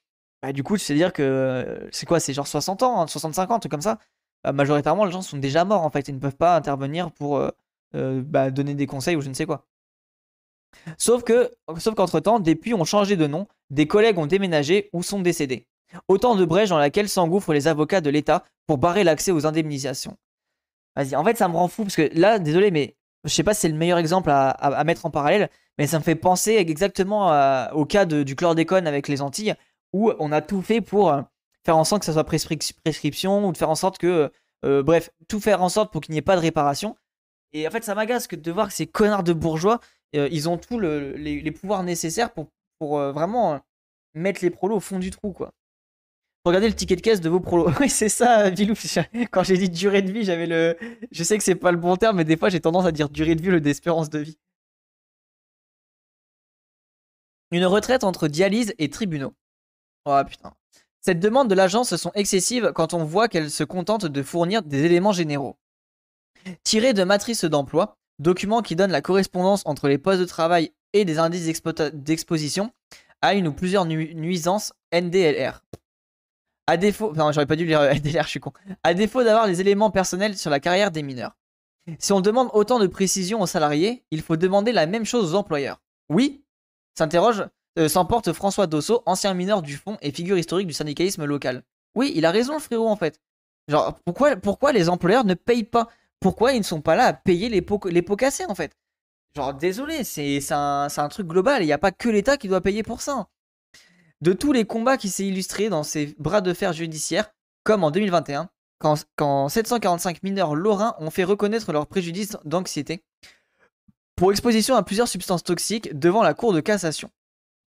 Bah, 0.41 0.53
du 0.53 0.63
coup, 0.63 0.77
tu 0.77 0.83
sais 0.83 0.93
dire 0.95 1.11
que 1.13 1.89
c'est 1.91 2.05
quoi 2.05 2.19
C'est 2.19 2.33
genre 2.33 2.47
60 2.47 2.83
ans, 2.83 3.05
65 3.05 3.41
hein, 3.41 3.53
ans, 3.53 3.55
un 3.57 3.59
truc 3.59 3.71
comme 3.71 3.81
ça. 3.81 3.99
Bah, 4.43 4.53
majoritairement, 4.53 5.03
les 5.05 5.11
gens 5.11 5.21
sont 5.21 5.37
déjà 5.37 5.65
morts 5.65 5.83
en 5.83 5.89
fait. 5.89 6.07
Ils 6.07 6.15
ne 6.15 6.19
peuvent 6.19 6.37
pas 6.37 6.55
intervenir 6.55 7.11
pour 7.11 7.37
euh, 7.95 8.21
bah, 8.25 8.51
donner 8.51 8.75
des 8.75 8.87
conseils 8.87 9.15
ou 9.15 9.21
je 9.21 9.29
ne 9.29 9.33
sais 9.33 9.45
quoi. 9.45 9.65
Sauf 10.97 11.23
que, 11.23 11.51
sauf 11.79 11.95
qu'entre 11.95 12.19
temps, 12.19 12.39
des 12.39 12.55
puits 12.55 12.73
ont 12.73 12.85
changé 12.85 13.15
de 13.15 13.27
nom, 13.27 13.47
des 13.69 13.87
collègues 13.87 14.17
ont 14.17 14.27
déménagé 14.27 14.89
ou 14.93 15.03
sont 15.03 15.21
décédés. 15.21 15.67
Autant 16.07 16.35
de 16.35 16.45
brèches 16.45 16.69
dans 16.69 16.77
laquelle 16.77 17.09
s'engouffrent 17.09 17.53
les 17.53 17.67
avocats 17.67 18.01
de 18.01 18.09
l'État 18.09 18.43
pour 18.67 18.77
barrer 18.77 19.03
l'accès 19.03 19.31
aux 19.31 19.45
indemnisations. 19.45 20.17
Vas-y, 20.95 21.15
en 21.15 21.23
fait, 21.23 21.37
ça 21.37 21.47
me 21.47 21.55
rend 21.55 21.67
fou 21.67 21.83
parce 21.83 21.95
que 21.95 22.09
là, 22.13 22.39
désolé, 22.39 22.71
mais 22.71 22.95
je 23.23 23.33
sais 23.33 23.43
pas 23.43 23.53
si 23.53 23.61
c'est 23.61 23.69
le 23.69 23.75
meilleur 23.75 23.97
exemple 23.97 24.29
à, 24.31 24.83
mettre 24.83 25.05
en 25.05 25.11
parallèle, 25.11 25.49
mais 25.77 25.87
ça 25.87 25.99
me 25.99 26.03
fait 26.03 26.15
penser 26.15 26.55
exactement 26.55 27.69
au 27.71 27.85
cas 27.85 28.05
du 28.05 28.35
chlordécone 28.35 28.87
avec 28.87 29.07
les 29.07 29.21
Antilles, 29.21 29.55
où 29.93 30.11
on 30.19 30.31
a 30.31 30.41
tout 30.41 30.61
fait 30.61 30.81
pour 30.81 31.11
euh, 31.11 31.21
faire 31.65 31.77
en 31.77 31.83
sorte 31.83 32.01
que 32.01 32.05
ça 32.05 32.13
soit 32.13 32.23
prescription 32.23 33.47
ou 33.47 33.51
de 33.51 33.57
faire 33.57 33.69
en 33.69 33.75
sorte 33.75 33.97
que, 33.97 34.31
euh, 34.65 34.83
bref, 34.83 35.09
tout 35.27 35.39
faire 35.39 35.61
en 35.61 35.69
sorte 35.69 35.91
pour 35.91 36.01
qu'il 36.01 36.13
n'y 36.13 36.19
ait 36.19 36.23
pas 36.23 36.35
de 36.35 36.41
réparation. 36.41 36.95
Et 37.53 37.67
en 37.67 37.71
fait, 37.71 37.83
ça 37.83 37.95
m'agace 37.95 38.27
de 38.27 38.51
voir 38.51 38.67
que 38.67 38.73
ces 38.73 38.87
connards 38.87 39.23
de 39.23 39.33
bourgeois, 39.33 39.79
euh, 40.15 40.27
ils 40.31 40.49
ont 40.49 40.57
tous 40.57 40.79
les, 40.79 41.51
pouvoirs 41.51 41.83
nécessaires 41.83 42.33
pour, 42.33 42.47
pour 42.79 42.99
vraiment 42.99 43.61
mettre 44.13 44.43
les 44.43 44.49
prolos 44.49 44.77
au 44.77 44.79
fond 44.79 44.99
du 44.99 45.11
trou, 45.11 45.31
quoi. 45.31 45.53
Regardez 46.47 46.69
le 46.69 46.75
ticket 46.75 46.95
de 46.95 47.01
caisse 47.01 47.19
de 47.19 47.29
vos 47.29 47.41
prolos. 47.41 47.69
oui, 47.79 47.89
c'est 47.89 48.09
ça, 48.09 48.49
Vilou. 48.49 48.73
Quand 49.31 49.43
j'ai 49.43 49.57
dit 49.57 49.69
durée 49.69 50.01
de 50.01 50.11
vie, 50.11 50.23
j'avais 50.23 50.47
le. 50.47 50.77
Je 51.11 51.23
sais 51.23 51.37
que 51.37 51.43
c'est 51.43 51.55
pas 51.55 51.71
le 51.71 51.77
bon 51.77 51.97
terme, 51.97 52.17
mais 52.17 52.23
des 52.23 52.37
fois 52.37 52.49
j'ai 52.49 52.61
tendance 52.61 52.85
à 52.85 52.91
dire 52.91 53.09
durée 53.09 53.35
de 53.35 53.41
vie 53.41 53.49
lieu 53.49 53.59
d'espérance 53.59 54.09
de 54.09 54.19
vie. 54.19 54.37
Une 57.51 57.65
retraite 57.65 58.03
entre 58.03 58.27
dialyse 58.27 58.73
et 58.77 58.89
tribunaux. 58.89 59.33
Oh 60.05 60.21
putain. 60.27 60.53
Cette 61.01 61.19
demande 61.19 61.49
de 61.49 61.55
l'agence 61.55 61.95
sont 61.95 62.11
excessives 62.15 62.71
quand 62.73 62.93
on 62.93 63.03
voit 63.03 63.27
qu'elle 63.27 63.51
se 63.51 63.63
contente 63.63 64.05
de 64.05 64.23
fournir 64.23 64.61
des 64.63 64.85
éléments 64.85 65.13
généraux. 65.13 65.57
Tiré 66.63 66.93
de 66.93 67.03
matrice 67.03 67.45
d'emploi, 67.45 67.97
document 68.19 68.61
qui 68.61 68.75
donne 68.75 68.91
la 68.91 69.01
correspondance 69.01 69.61
entre 69.65 69.87
les 69.87 69.97
postes 69.97 70.19
de 70.19 70.25
travail 70.25 70.71
et 70.93 71.05
des 71.05 71.19
indices 71.19 71.61
d'exposition 71.93 72.71
à 73.21 73.33
une 73.33 73.47
ou 73.47 73.53
plusieurs 73.53 73.85
nuisances 73.85 74.73
NDLR. 74.93 75.63
À 76.67 76.77
défaut, 76.77 77.13
non, 77.15 77.31
j'aurais 77.31 77.45
pas 77.45 77.55
dû 77.55 77.65
NDLR, 77.75 78.23
je 78.23 78.29
suis 78.29 78.39
con. 78.39 78.51
À 78.83 78.93
défaut 78.93 79.23
d'avoir 79.23 79.47
les 79.47 79.61
éléments 79.61 79.91
personnels 79.91 80.37
sur 80.37 80.49
la 80.49 80.59
carrière 80.59 80.91
des 80.91 81.03
mineurs. 81.03 81.37
Si 81.99 82.11
on 82.11 82.19
demande 82.19 82.49
autant 82.53 82.79
de 82.79 82.87
précision 82.87 83.41
aux 83.41 83.47
salariés, 83.47 84.03
il 84.11 84.21
faut 84.21 84.35
demander 84.35 84.73
la 84.73 84.85
même 84.85 85.05
chose 85.05 85.33
aux 85.33 85.37
employeurs. 85.37 85.81
Oui 86.09 86.43
S'interroge 86.97 87.45
euh, 87.77 87.87
s'emporte 87.87 88.33
François 88.33 88.67
Dosso, 88.67 89.03
ancien 89.05 89.33
mineur 89.33 89.61
du 89.61 89.77
fond 89.77 89.97
et 90.01 90.11
figure 90.11 90.37
historique 90.37 90.67
du 90.67 90.73
syndicalisme 90.73 91.25
local. 91.25 91.63
Oui, 91.95 92.11
il 92.15 92.25
a 92.25 92.31
raison, 92.31 92.53
le 92.53 92.59
frérot, 92.59 92.87
en 92.87 92.95
fait. 92.95 93.21
Genre, 93.67 93.99
pourquoi, 94.03 94.35
pourquoi 94.35 94.71
les 94.71 94.89
employeurs 94.89 95.25
ne 95.25 95.35
payent 95.35 95.63
pas 95.63 95.87
pourquoi 96.19 96.53
ils 96.53 96.59
ne 96.59 96.63
sont 96.63 96.81
pas 96.81 96.95
là 96.95 97.05
à 97.05 97.13
payer 97.13 97.49
les 97.49 97.61
pots, 97.61 97.79
cassés 97.79 98.45
en 98.47 98.55
fait? 98.55 98.71
Genre, 99.35 99.53
désolé, 99.53 100.03
c'est 100.03 100.39
un, 100.51 100.87
un, 100.95 101.09
truc 101.09 101.27
global, 101.27 101.61
il 101.61 101.67
n'y 101.67 101.73
a 101.73 101.77
pas 101.77 101.91
que 101.91 102.09
l'État 102.09 102.37
qui 102.37 102.47
doit 102.47 102.61
payer 102.61 102.83
pour 102.83 103.01
ça. 103.01 103.27
De 104.21 104.33
tous 104.33 104.51
les 104.51 104.65
combats 104.65 104.97
qui 104.97 105.09
s'est 105.09 105.27
illustré 105.27 105.69
dans 105.69 105.83
ces 105.83 106.15
bras 106.17 106.41
de 106.41 106.53
fer 106.53 106.73
judiciaires, 106.73 107.29
comme 107.63 107.83
en 107.83 107.91
2021, 107.91 108.49
quand, 108.79 109.05
quand 109.15 109.49
745 109.49 110.23
mineurs 110.23 110.55
lorrains 110.55 110.95
ont 110.99 111.11
fait 111.11 111.23
reconnaître 111.23 111.71
leur 111.71 111.87
préjudice 111.87 112.37
d'anxiété 112.45 113.03
pour 114.15 114.31
exposition 114.31 114.75
à 114.75 114.83
plusieurs 114.83 115.07
substances 115.07 115.43
toxiques 115.43 115.97
devant 115.97 116.23
la 116.23 116.33
Cour 116.33 116.51
de 116.51 116.59
cassation. 116.59 117.09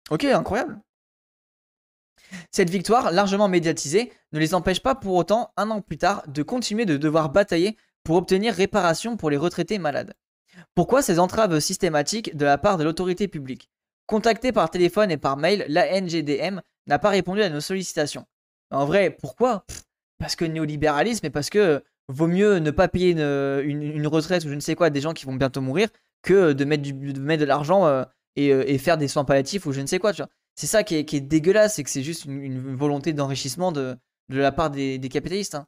Ok, 0.10 0.24
incroyable. 0.24 0.80
Cette 2.52 2.70
victoire, 2.70 3.12
largement 3.12 3.48
médiatisée, 3.48 4.14
ne 4.32 4.40
les 4.40 4.54
empêche 4.54 4.82
pas 4.82 4.96
pour 4.96 5.16
autant, 5.16 5.52
un 5.58 5.72
an 5.72 5.82
plus 5.82 5.98
tard, 5.98 6.24
de 6.28 6.44
continuer 6.44 6.86
de 6.86 6.98
devoir 6.98 7.30
batailler 7.30 7.78
pour 8.08 8.16
obtenir 8.16 8.54
réparation 8.54 9.18
pour 9.18 9.30
les 9.30 9.36
retraités 9.36 9.80
malades. 9.80 10.14
Pourquoi 10.76 11.02
ces 11.02 11.20
entraves 11.20 11.60
systématiques 11.60 12.38
de 12.38 12.46
la 12.46 12.58
part 12.58 12.78
de 12.78 12.86
l'autorité 12.86 13.28
publique? 13.28 13.70
Contacté 14.06 14.54
par 14.54 14.70
téléphone 14.70 15.12
et 15.12 15.18
par 15.18 15.36
mail, 15.36 15.66
la 15.68 16.00
NGDM 16.00 16.62
n'a 16.88 17.00
pas 17.00 17.10
répondu 17.10 17.42
à 17.42 17.50
nos 17.50 17.60
sollicitations. 17.60 18.26
En 18.72 18.86
vrai, 18.86 19.10
pourquoi? 19.10 19.66
Parce 20.20 20.38
que 20.38 20.46
néolibéralisme 20.46 21.26
et 21.26 21.30
parce 21.30 21.50
que 21.50 21.84
vaut 22.08 22.28
mieux 22.28 22.60
ne 22.60 22.72
pas 22.72 22.88
payer 22.88 23.12
une, 23.12 24.08
retraite 24.08 24.46
ou 24.46 24.48
je 24.48 24.54
ne 24.54 24.62
sais 24.62 24.76
quoi 24.76 24.88
à 24.88 24.90
des 24.90 25.02
gens 25.02 25.12
qui 25.12 25.26
vont 25.26 25.36
bientôt 25.36 25.60
mourir 25.60 25.90
que 26.22 26.54
de 26.54 26.64
mettre, 26.64 26.84
de, 26.84 27.44
l'argent 27.44 27.88
euh, 27.88 28.06
euh, 28.40 28.64
et, 28.66 28.78
faire 28.78 28.98
des 28.98 29.10
soins 29.10 29.26
palliatifs 29.26 29.66
ou 29.66 29.74
je 29.74 29.82
ne 29.82 29.86
sais 29.86 30.00
quoi. 30.00 30.14
C'est 30.56 30.68
ça 30.68 30.86
qui 30.86 30.96
est, 30.96 31.20
dégueulasse, 31.20 31.76
c'est 31.76 31.84
que 31.84 31.90
c'est 31.90 32.04
juste 32.04 32.24
une, 32.24 32.74
volonté 32.74 33.12
d'enrichissement 33.12 33.74
de, 33.74 33.98
la 34.30 34.54
part 34.54 34.70
des, 34.72 34.98
capitalistes. 35.12 35.56
Hein. 35.56 35.68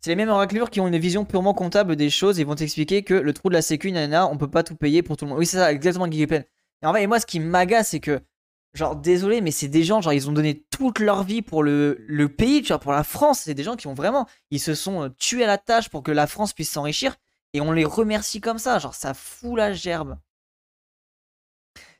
C'est 0.00 0.10
les 0.10 0.16
mêmes 0.16 0.30
raclures 0.30 0.70
qui 0.70 0.80
ont 0.80 0.88
une 0.88 0.96
vision 0.96 1.26
purement 1.26 1.52
comptable 1.52 1.94
des 1.94 2.08
choses 2.08 2.40
et 2.40 2.44
vont 2.44 2.54
t'expliquer 2.54 3.02
que 3.02 3.12
le 3.12 3.32
trou 3.34 3.50
de 3.50 3.54
la 3.54 3.60
sécu, 3.60 3.92
nanana, 3.92 4.26
on 4.28 4.38
peut 4.38 4.50
pas 4.50 4.62
tout 4.62 4.74
payer 4.74 5.02
pour 5.02 5.18
tout 5.18 5.26
le 5.26 5.30
monde. 5.30 5.38
Oui, 5.38 5.46
c'est 5.46 5.58
ça, 5.58 5.70
exactement, 5.72 6.08
Guy 6.08 6.22
Et 6.22 6.46
en 6.86 6.94
fait, 6.94 7.06
moi, 7.06 7.20
ce 7.20 7.26
qui 7.26 7.38
m'agace, 7.38 7.88
c'est 7.90 8.00
que, 8.00 8.18
genre, 8.72 8.96
désolé, 8.96 9.42
mais 9.42 9.50
c'est 9.50 9.68
des 9.68 9.82
gens, 9.82 10.00
genre, 10.00 10.14
ils 10.14 10.30
ont 10.30 10.32
donné 10.32 10.64
toute 10.70 11.00
leur 11.00 11.22
vie 11.22 11.42
pour 11.42 11.62
le, 11.62 12.28
pays, 12.34 12.62
tu 12.62 12.68
vois, 12.68 12.78
pour 12.78 12.92
la 12.92 13.04
France. 13.04 13.40
C'est 13.40 13.52
des 13.52 13.62
gens 13.62 13.76
qui 13.76 13.88
ont 13.88 13.94
vraiment, 13.94 14.26
ils 14.50 14.60
se 14.60 14.74
sont 14.74 15.02
euh, 15.02 15.08
tués 15.18 15.44
à 15.44 15.46
la 15.46 15.58
tâche 15.58 15.90
pour 15.90 16.02
que 16.02 16.12
la 16.12 16.26
France 16.26 16.54
puisse 16.54 16.70
s'enrichir 16.70 17.16
et 17.52 17.60
on 17.60 17.72
les 17.72 17.84
remercie 17.84 18.40
comme 18.40 18.58
ça. 18.58 18.78
Genre, 18.78 18.94
ça 18.94 19.12
fout 19.12 19.58
la 19.58 19.74
gerbe. 19.74 20.16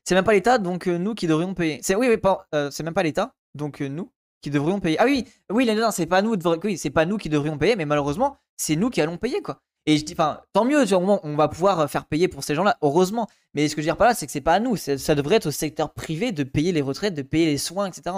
C'est 0.04 0.14
même 0.14 0.25
pas 0.25 0.33
l'État, 0.33 0.57
donc 0.57 0.88
euh, 0.88 0.97
nous 0.97 1.14
qui 1.14 1.26
devrions 1.26 1.52
payer. 1.52 1.80
C'est 1.83 1.95
oui, 1.95 2.09
oui, 2.09 2.19
euh, 2.54 2.71
c'est 2.71 2.83
même 2.83 2.95
pas 2.95 3.02
l'État, 3.02 3.35
donc 3.54 3.80
nous 3.80 4.11
qui 4.40 4.50
devrions 4.50 4.80
payer. 4.80 4.99
Ah 4.99 5.04
oui, 5.04 5.26
oui, 5.50 5.66
non, 5.66 5.90
c'est 5.90 6.06
pas 6.06 6.23
nous, 6.23 6.37
oui, 6.64 6.78
c'est 6.78 6.90
pas 6.90 7.06
nous 7.06 7.18
qui 7.18 7.28
devrions 7.28 7.59
payer, 7.59 7.76
mais 7.76 7.87
malheureusement, 7.87 8.37
c'est 8.56 8.76
nous 8.76 8.90
qui 8.90 9.00
allons 9.00 9.16
payer 9.16 9.42
quoi. 9.42 9.61
Et 9.87 9.97
je 9.97 10.04
dis, 10.04 10.12
enfin, 10.12 10.42
tant 10.52 10.64
mieux, 10.64 10.85
tu 10.85 10.94
vois, 10.94 11.20
on 11.25 11.37
va 11.37 11.49
pouvoir 11.49 11.90
faire 11.90 12.04
payer 12.04 12.28
pour 12.28 12.44
ces 12.44 12.54
gens-là, 12.54 12.76
heureusement. 12.82 13.28
Mais 13.54 13.66
ce 13.66 13.75
que 13.75 13.80
je 13.80 13.87
veux 13.87 13.92
dire 13.92 13.97
par 13.97 14.06
là, 14.06 14.14
c'est 14.14 14.26
que 14.26 14.32
c'est 14.32 14.40
pas 14.40 14.54
à 14.54 14.61
nous, 14.61 14.76
ça 14.76 15.14
devrait 15.14 15.37
être 15.37 15.47
au 15.47 15.50
secteur 15.50 15.92
privé 15.92 16.32
de 16.32 16.44
payer 16.44 16.73
les 16.73 16.82
retraites, 16.82 17.14
de 17.14 17.23
payer 17.23 17.47
les 17.47 17.59
soins, 17.59 17.87
etc. 17.87 18.14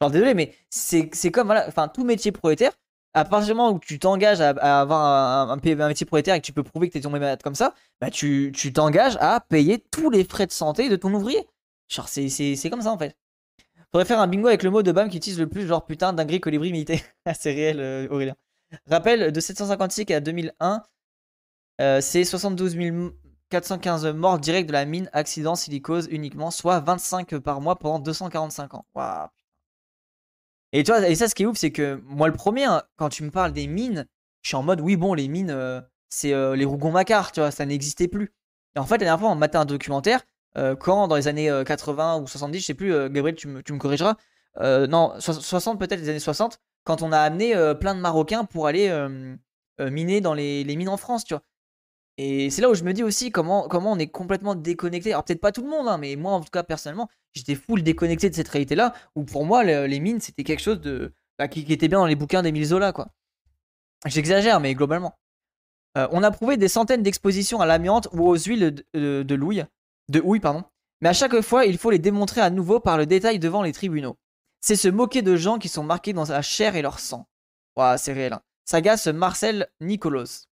Genre 0.00 0.10
désolé, 0.10 0.34
mais 0.34 0.54
c'est 0.70 1.10
comme 1.30 1.46
voilà, 1.46 1.66
enfin 1.68 1.88
tout 1.88 2.04
métier 2.04 2.32
prolétaire. 2.32 2.72
À 3.16 3.24
partir 3.24 3.48
du 3.48 3.54
moment 3.54 3.72
où 3.72 3.78
tu 3.78 4.00
t'engages 4.00 4.40
à, 4.40 4.50
avoir 4.80 5.48
un, 5.50 5.58
un, 5.58 5.88
métier 5.88 6.04
prolétaire 6.04 6.34
et 6.34 6.40
que 6.40 6.46
tu 6.46 6.52
peux 6.52 6.64
prouver 6.64 6.88
que 6.88 6.92
tu 6.94 6.98
es 6.98 7.00
tombé 7.00 7.20
malade 7.20 7.42
comme 7.42 7.54
ça, 7.54 7.74
bah 8.00 8.10
tu 8.10 8.52
t'engages 8.74 9.16
à 9.20 9.38
payer 9.40 9.78
tous 9.78 10.10
les 10.10 10.24
frais 10.24 10.46
de 10.46 10.52
santé 10.52 10.88
de 10.88 10.96
ton 10.96 11.14
ouvrier. 11.14 11.46
Genre 11.88 12.08
c'est 12.08 12.70
comme 12.70 12.82
ça 12.82 12.90
en 12.90 12.98
fait. 12.98 13.16
Faudrait 13.94 14.06
faire 14.06 14.18
un 14.18 14.26
bingo 14.26 14.48
avec 14.48 14.64
le 14.64 14.70
mot 14.70 14.82
de 14.82 14.90
BAM 14.90 15.08
qui 15.08 15.18
utilise 15.18 15.38
le 15.38 15.48
plus, 15.48 15.68
genre 15.68 15.86
putain, 15.86 16.12
dinguerie, 16.12 16.40
colibri, 16.40 16.72
milité. 16.72 17.00
c'est 17.38 17.52
réel, 17.52 17.78
euh, 17.78 18.08
Aurélien. 18.10 18.34
Rappel, 18.88 19.30
de 19.30 19.40
756 19.40 20.10
à 20.10 20.18
2001, 20.18 20.82
euh, 21.80 22.00
c'est 22.00 22.24
72 22.24 22.76
415 23.50 24.06
morts 24.06 24.40
directs 24.40 24.66
de 24.66 24.72
la 24.72 24.84
mine, 24.84 25.08
accident, 25.12 25.54
silicose 25.54 26.08
uniquement, 26.10 26.50
soit 26.50 26.80
25 26.80 27.38
par 27.38 27.60
mois 27.60 27.76
pendant 27.76 28.00
245 28.00 28.74
ans. 28.74 28.84
Waouh. 28.96 29.28
Et 30.72 30.82
tu 30.82 30.90
et 30.90 31.14
ça, 31.14 31.28
ce 31.28 31.36
qui 31.36 31.44
est 31.44 31.46
ouf, 31.46 31.56
c'est 31.56 31.70
que 31.70 32.02
moi, 32.02 32.26
le 32.26 32.34
premier, 32.34 32.64
hein, 32.64 32.82
quand 32.96 33.10
tu 33.10 33.22
me 33.22 33.30
parles 33.30 33.52
des 33.52 33.68
mines, 33.68 34.08
je 34.42 34.48
suis 34.48 34.56
en 34.56 34.64
mode, 34.64 34.80
oui, 34.80 34.96
bon, 34.96 35.14
les 35.14 35.28
mines, 35.28 35.52
euh, 35.52 35.80
c'est 36.08 36.30
les 36.56 36.64
Rougon-Macquart, 36.64 37.30
tu 37.30 37.38
vois, 37.38 37.52
ça 37.52 37.64
n'existait 37.64 38.08
plus. 38.08 38.34
Et 38.74 38.80
en 38.80 38.86
fait, 38.86 38.94
la 38.94 39.04
dernière 39.04 39.20
fois, 39.20 39.30
on 39.30 39.36
matin 39.36 39.60
un 39.60 39.64
documentaire, 39.66 40.20
euh, 40.56 40.76
quand 40.76 41.08
dans 41.08 41.16
les 41.16 41.28
années 41.28 41.50
80 41.66 42.18
euh, 42.18 42.20
ou 42.20 42.26
70, 42.26 42.60
je 42.60 42.64
sais 42.64 42.74
plus, 42.74 42.94
euh, 42.94 43.08
Gabriel, 43.08 43.36
tu 43.36 43.48
me, 43.48 43.62
tu 43.62 43.72
me 43.72 43.78
corrigeras. 43.78 44.16
non, 44.60 45.14
60 45.18 45.78
peut-être, 45.78 46.00
les 46.00 46.08
années 46.08 46.18
60, 46.18 46.60
quand 46.84 47.02
on 47.02 47.12
a 47.12 47.18
amené 47.18 47.54
plein 47.80 47.94
de 47.94 48.00
Marocains 48.00 48.44
pour 48.44 48.66
aller 48.66 48.90
miner 49.80 50.20
dans 50.20 50.34
les, 50.34 50.64
mines 50.64 50.88
en 50.88 50.96
France, 50.96 51.24
tu 51.24 51.34
vois. 51.34 51.42
Et 52.16 52.48
c'est 52.50 52.62
là 52.62 52.70
où 52.70 52.74
je 52.74 52.84
me 52.84 52.92
dis 52.92 53.02
aussi 53.02 53.32
comment, 53.32 53.66
comment 53.66 53.90
on 53.90 53.98
est 53.98 54.06
complètement 54.06 54.54
déconnecté. 54.54 55.10
Alors 55.10 55.24
peut-être 55.24 55.40
pas 55.40 55.50
tout 55.50 55.62
le 55.62 55.68
monde, 55.68 55.88
hein, 55.88 55.98
mais 55.98 56.14
moi 56.14 56.32
en 56.32 56.40
tout 56.40 56.50
cas 56.52 56.62
personnellement, 56.62 57.08
j'étais 57.32 57.56
full 57.56 57.82
déconnecté 57.82 58.30
de 58.30 58.36
cette 58.36 58.48
réalité-là, 58.48 58.94
où 59.16 59.24
pour 59.24 59.44
moi 59.44 59.64
les 59.64 60.00
mines 60.00 60.20
c'était 60.20 60.44
quelque 60.44 60.62
chose 60.62 60.80
de 60.80 61.12
bah, 61.38 61.48
qui, 61.48 61.60
était 61.72 61.88
bien 61.88 61.98
dans 61.98 62.06
les 62.06 62.14
bouquins 62.14 62.42
d'Émile 62.42 62.66
Zola, 62.66 62.92
quoi. 62.92 63.08
J'exagère, 64.06 64.60
mais 64.60 64.74
globalement. 64.76 65.18
on 65.96 66.22
a 66.22 66.30
prouvé 66.30 66.56
des 66.56 66.68
centaines 66.68 67.02
d'expositions 67.02 67.60
à 67.60 67.66
l'amiante 67.66 68.08
ou 68.12 68.28
aux 68.28 68.36
huiles 68.36 68.84
de, 68.92 69.24
de 69.24 69.34
de 70.08 70.20
oui, 70.20 70.40
pardon. 70.40 70.64
Mais 71.00 71.08
à 71.08 71.12
chaque 71.12 71.38
fois, 71.40 71.66
il 71.66 71.78
faut 71.78 71.90
les 71.90 71.98
démontrer 71.98 72.40
à 72.40 72.50
nouveau 72.50 72.80
par 72.80 72.96
le 72.96 73.06
détail 73.06 73.38
devant 73.38 73.62
les 73.62 73.72
tribunaux. 73.72 74.16
C'est 74.60 74.76
se 74.76 74.88
moquer 74.88 75.22
de 75.22 75.36
gens 75.36 75.58
qui 75.58 75.68
sont 75.68 75.82
marqués 75.82 76.12
dans 76.12 76.24
la 76.24 76.42
chair 76.42 76.76
et 76.76 76.82
leur 76.82 76.98
sang. 76.98 77.28
Ouah, 77.76 77.98
c'est 77.98 78.12
réel. 78.12 78.32
Hein. 78.32 78.40
Sagas 78.64 79.10
Marcel 79.12 79.68
Nicolos. 79.80 80.46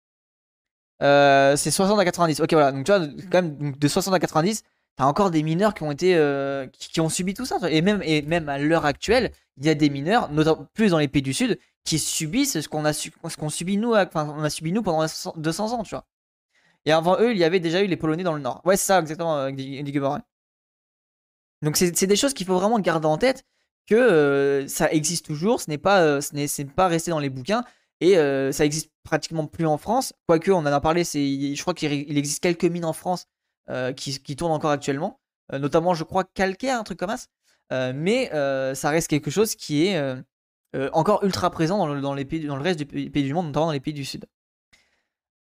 Euh, 1.02 1.56
c'est 1.56 1.71
60 1.71 1.99
à 1.99 2.04
90. 2.04 2.40
Ok, 2.40 2.52
voilà. 2.52 2.73
Donc, 2.73 2.85
tu 2.85 2.92
vois, 2.92 3.06
quand 3.30 3.42
même, 3.42 3.76
de 3.76 3.88
60 3.88 4.12
à 4.14 4.18
90, 4.18 4.62
t'as 4.97 5.04
encore 5.04 5.30
des 5.30 5.42
mineurs 5.42 5.75
qui 5.75 5.82
ont 5.82 5.90
été. 5.90 6.14
Euh, 6.16 6.66
qui, 6.68 7.00
ont 7.00 7.09
subi 7.09 7.35
tout 7.35 7.47
ça. 7.47 7.59
Et 7.71 7.80
même, 7.80 8.02
et 8.04 8.23
même 8.23 8.49
à 8.49 8.59
l'heure 8.59 8.85
actuelle, 8.85 9.32
il 9.56 9.64
y 9.66 9.71
a 9.71 9.75
des 9.75 9.90
mineurs, 9.90 10.30
notamment 10.30 10.66
plus 10.75 10.90
dans 10.90 10.99
les 10.99 11.09
pays 11.09 11.23
du 11.23 11.32
Sud, 11.32 11.59
qui 11.85 11.99
subissent 11.99 12.61
ce 12.61 12.68
qu'on 12.68 12.85
a, 12.85 12.90
a 12.90 13.50
subi 13.50 13.78
nous 13.78 14.82
pendant 14.82 15.06
200 15.37 15.73
ans, 15.73 15.82
tu 15.82 15.94
vois. 15.94 16.04
Et 16.84 16.92
avant 16.92 17.18
eux, 17.20 17.32
il 17.32 17.38
y 17.38 17.44
avait 17.44 17.60
déjà 17.60 17.82
eu 17.82 17.86
les 17.86 17.96
Polonais 17.96 18.24
dans 18.24 18.34
le 18.34 18.40
Nord. 18.40 18.60
Ouais, 18.64 18.76
c'est 18.76 18.86
ça, 18.86 19.00
exactement, 19.00 19.36
avec 19.36 19.56
Donc, 21.62 21.76
c'est 21.76 22.06
des 22.06 22.16
choses 22.16 22.34
qu'il 22.34 22.46
faut 22.46 22.58
vraiment 22.58 22.80
garder 22.80 23.06
en 23.06 23.18
tête 23.18 23.44
que 23.86 23.94
euh, 23.94 24.68
ça 24.68 24.90
existe 24.92 25.26
toujours, 25.26 25.60
ce 25.60 25.70
n'est 25.70 25.78
pas, 25.78 26.02
euh, 26.02 26.20
pas 26.76 26.88
resté 26.88 27.10
dans 27.10 27.18
les 27.18 27.30
bouquins 27.30 27.64
et 28.00 28.16
euh, 28.16 28.52
ça 28.52 28.64
existe 28.64 28.90
pratiquement 29.04 29.46
plus 29.46 29.66
en 29.66 29.78
France. 29.78 30.12
Quoique, 30.26 30.50
on 30.50 30.58
en 30.58 30.66
a 30.66 30.80
parlé, 30.80 31.04
je 31.04 31.60
crois 31.60 31.74
qu'il 31.74 32.16
existe 32.16 32.42
quelques 32.42 32.64
mines 32.64 32.84
en 32.84 32.92
France 32.92 33.26
qui, 33.96 34.18
qui, 34.20 34.36
tournent 34.36 34.52
encore 34.52 34.70
actuellement, 34.70 35.20
notamment, 35.52 35.94
je 35.94 36.04
crois, 36.04 36.24
calcaire, 36.24 36.78
un 36.78 36.84
truc 36.84 36.98
comme 36.98 37.16
ça. 37.16 37.92
mais 37.92 38.28
ça 38.74 38.90
reste 38.90 39.08
quelque 39.08 39.30
chose 39.30 39.54
qui 39.54 39.86
est 39.86 40.00
encore 40.92 41.24
ultra 41.24 41.50
présent 41.50 41.78
dans 41.78 41.86
le, 41.86 42.16
les 42.16 42.24
pays, 42.24 42.44
dans 42.44 42.56
le 42.56 42.62
reste 42.62 42.80
du 42.80 43.10
pays 43.10 43.22
du 43.22 43.34
monde, 43.34 43.46
notamment 43.46 43.66
dans 43.66 43.72
les 43.72 43.80
pays 43.80 43.94
du 43.94 44.04
Sud. 44.04 44.26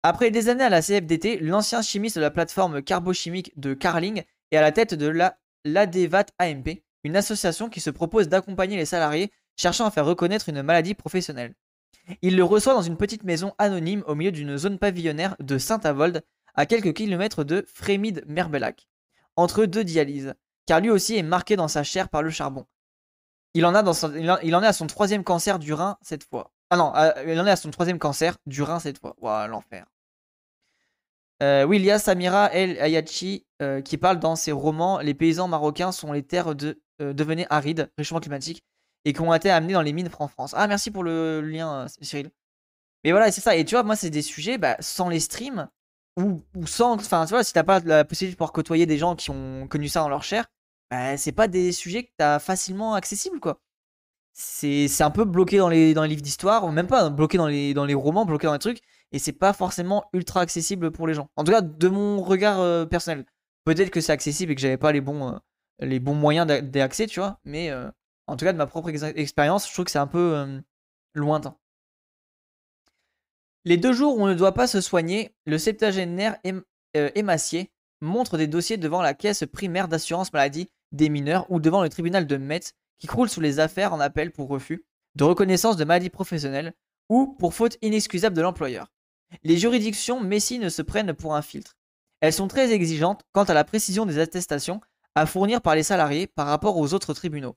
Après 0.02 0.30
des 0.30 0.48
années 0.48 0.64
à 0.64 0.70
la 0.70 0.80
CFDT, 0.80 1.40
l'ancien 1.40 1.82
chimiste 1.82 2.16
de 2.16 2.22
la 2.22 2.30
plateforme 2.30 2.82
carbochimique 2.82 3.52
de 3.60 3.74
Carling 3.74 4.22
est 4.50 4.56
à 4.56 4.62
la 4.62 4.72
tête 4.72 4.94
de 4.94 5.06
la 5.06 5.36
AMP, 6.38 6.82
une 7.04 7.16
association 7.16 7.68
qui 7.68 7.80
se 7.80 7.90
propose 7.90 8.28
d'accompagner 8.28 8.78
les 8.78 8.86
salariés 8.86 9.30
cherchant 9.58 9.84
à 9.84 9.90
faire 9.90 10.06
reconnaître 10.06 10.48
une 10.48 10.62
maladie 10.62 10.94
professionnelle. 10.94 11.54
Il 12.22 12.34
le 12.34 12.44
reçoit 12.44 12.72
dans 12.72 12.80
une 12.80 12.96
petite 12.96 13.24
maison 13.24 13.52
anonyme 13.58 14.02
au 14.06 14.14
milieu 14.14 14.32
d'une 14.32 14.56
zone 14.56 14.78
pavillonnaire 14.78 15.36
de 15.38 15.58
Saint-Avold, 15.58 16.24
à 16.54 16.64
quelques 16.64 16.94
kilomètres 16.94 17.44
de 17.44 17.66
Frémide-Merbelac, 17.72 18.88
entre 19.36 19.66
deux 19.66 19.84
dialyses, 19.84 20.34
car 20.64 20.80
lui 20.80 20.88
aussi 20.88 21.16
est 21.16 21.22
marqué 21.22 21.56
dans 21.56 21.68
sa 21.68 21.82
chair 21.82 22.08
par 22.08 22.22
le 22.22 22.30
charbon. 22.30 22.66
Il 23.52 23.66
en, 23.66 23.74
a 23.74 24.40
il 24.42 24.54
en 24.56 24.62
est 24.62 24.66
à 24.66 24.72
son 24.72 24.86
troisième 24.86 25.24
cancer 25.24 25.58
du 25.58 25.74
rein 25.74 25.98
cette 26.00 26.24
fois. 26.24 26.52
Ah 26.70 26.76
non, 26.76 26.92
euh, 26.94 27.10
il 27.26 27.38
en 27.40 27.46
est 27.46 27.50
à 27.50 27.56
son 27.56 27.70
troisième 27.70 27.98
cancer 27.98 28.36
du 28.46 28.62
rein 28.62 28.78
cette 28.78 28.98
fois. 28.98 29.16
Waouh, 29.20 29.48
l'enfer. 29.48 29.86
Euh, 31.42 31.64
oui, 31.64 31.78
il 31.78 31.84
y 31.84 31.90
a 31.90 31.98
Samira 31.98 32.52
El 32.52 32.78
Ayachi 32.80 33.46
euh, 33.60 33.80
qui 33.80 33.96
parle 33.96 34.20
dans 34.20 34.36
ses 34.36 34.52
romans 34.52 34.98
Les 34.98 35.14
paysans 35.14 35.48
marocains 35.48 35.90
sont 35.90 36.12
les 36.12 36.22
terres 36.22 36.54
de, 36.54 36.80
devenaient 37.00 37.46
arides, 37.50 37.90
réchauffement 37.98 38.20
climatique, 38.20 38.62
et 39.04 39.12
qui 39.12 39.20
ont 39.20 39.34
été 39.34 39.50
amenés 39.50 39.72
dans 39.72 39.82
les 39.82 39.92
mines 39.92 40.10
en 40.18 40.28
France. 40.28 40.54
Ah, 40.56 40.68
merci 40.68 40.90
pour 40.90 41.02
le 41.02 41.40
lien, 41.40 41.86
Cyril. 42.02 42.30
Mais 43.04 43.10
voilà, 43.12 43.32
c'est 43.32 43.40
ça. 43.40 43.56
Et 43.56 43.64
tu 43.64 43.74
vois, 43.74 43.82
moi, 43.82 43.96
c'est 43.96 44.10
des 44.10 44.22
sujets, 44.22 44.58
bah, 44.58 44.76
sans 44.80 45.08
les 45.08 45.20
streams, 45.20 45.68
ou, 46.18 46.42
sans. 46.66 46.94
Enfin, 46.94 47.24
tu 47.24 47.30
vois, 47.30 47.42
si 47.42 47.52
t'as 47.52 47.64
pas 47.64 47.80
la 47.80 48.04
possibilité 48.04 48.34
de 48.34 48.36
pouvoir 48.36 48.52
côtoyer 48.52 48.86
des 48.86 48.98
gens 48.98 49.16
qui 49.16 49.30
ont 49.30 49.66
connu 49.68 49.88
ça 49.88 50.00
dans 50.00 50.08
leur 50.10 50.22
chair, 50.22 50.46
bah, 50.90 51.16
c'est 51.16 51.32
pas 51.32 51.48
des 51.48 51.72
sujets 51.72 52.04
que 52.04 52.10
t'as 52.18 52.38
facilement 52.38 52.94
accessibles, 52.94 53.40
quoi 53.40 53.60
c'est 54.32 55.02
un 55.02 55.10
peu 55.10 55.24
bloqué 55.24 55.58
dans 55.58 55.68
les, 55.68 55.94
livres 55.94 56.22
d'histoire, 56.22 56.64
ou 56.64 56.70
même 56.70 56.86
pas 56.86 57.04
hein, 57.04 57.10
bloqué 57.10 57.36
dans 57.36 57.46
les, 57.46 57.94
romans, 57.94 58.24
bloqué 58.24 58.46
dans 58.46 58.52
les 58.52 58.58
trucs, 58.58 58.80
et 59.12 59.18
c'est 59.18 59.32
pas 59.32 59.52
forcément 59.52 60.04
ultra 60.12 60.40
accessible 60.40 60.90
pour 60.90 61.06
les 61.06 61.14
gens. 61.14 61.28
En 61.36 61.44
tout 61.44 61.52
cas, 61.52 61.60
de 61.60 61.88
mon 61.88 62.22
regard 62.22 62.60
euh, 62.60 62.86
personnel. 62.86 63.24
Peut-être 63.64 63.90
que 63.90 64.00
c'est 64.00 64.12
accessible 64.12 64.52
et 64.52 64.54
que 64.54 64.60
j'avais 64.60 64.78
pas 64.78 64.92
les 64.92 65.00
bons, 65.00 65.34
euh, 65.34 65.38
les 65.80 66.00
bons 66.00 66.14
moyens 66.14 66.46
d'accès, 66.46 67.06
tu 67.06 67.20
vois, 67.20 67.38
mais 67.44 67.70
euh, 67.70 67.90
en 68.26 68.36
tout 68.36 68.44
cas, 68.44 68.52
de 68.52 68.58
ma 68.58 68.66
propre 68.66 68.88
expérience, 68.88 69.68
je 69.68 69.72
trouve 69.72 69.84
que 69.84 69.90
c'est 69.90 69.98
un 69.98 70.06
peu 70.06 70.60
lointain. 71.14 71.56
Les 73.64 73.76
deux 73.76 73.92
jours 73.92 74.16
où 74.16 74.22
on 74.22 74.26
ne 74.26 74.34
doit 74.34 74.54
pas 74.54 74.66
se 74.66 74.80
soigner, 74.80 75.34
le 75.44 75.58
septagénaire 75.58 76.38
ém- 76.44 76.62
émacié 76.94 77.70
montre 78.00 78.38
des 78.38 78.46
dossiers 78.46 78.78
devant 78.78 79.02
la 79.02 79.12
caisse 79.14 79.44
primaire 79.52 79.88
d'assurance 79.88 80.32
maladie 80.32 80.70
des 80.92 81.08
mineurs 81.08 81.50
ou 81.50 81.60
devant 81.60 81.82
le 81.82 81.88
tribunal 81.88 82.26
de 82.26 82.36
Metz 82.36 82.72
qui 83.00 83.08
croule 83.08 83.28
sous 83.28 83.40
les 83.40 83.58
affaires 83.58 83.92
en 83.92 84.00
appel 84.00 84.30
pour 84.30 84.48
refus 84.48 84.84
de 85.16 85.24
reconnaissance 85.24 85.76
de 85.76 85.84
maladie 85.84 86.10
professionnelle 86.10 86.74
ou 87.08 87.26
pour 87.26 87.54
faute 87.54 87.76
inexcusable 87.82 88.36
de 88.36 88.42
l'employeur. 88.42 88.92
Les 89.42 89.56
juridictions 89.56 90.20
Messi 90.20 90.58
ne 90.58 90.68
se 90.68 90.82
prennent 90.82 91.14
pour 91.14 91.34
un 91.34 91.42
filtre. 91.42 91.76
Elles 92.20 92.32
sont 92.32 92.48
très 92.48 92.72
exigeantes 92.72 93.22
quant 93.32 93.44
à 93.44 93.54
la 93.54 93.64
précision 93.64 94.06
des 94.06 94.18
attestations 94.18 94.80
à 95.14 95.26
fournir 95.26 95.60
par 95.60 95.74
les 95.74 95.82
salariés 95.82 96.26
par 96.26 96.46
rapport 96.46 96.76
aux 96.76 96.94
autres 96.94 97.14
tribunaux. 97.14 97.56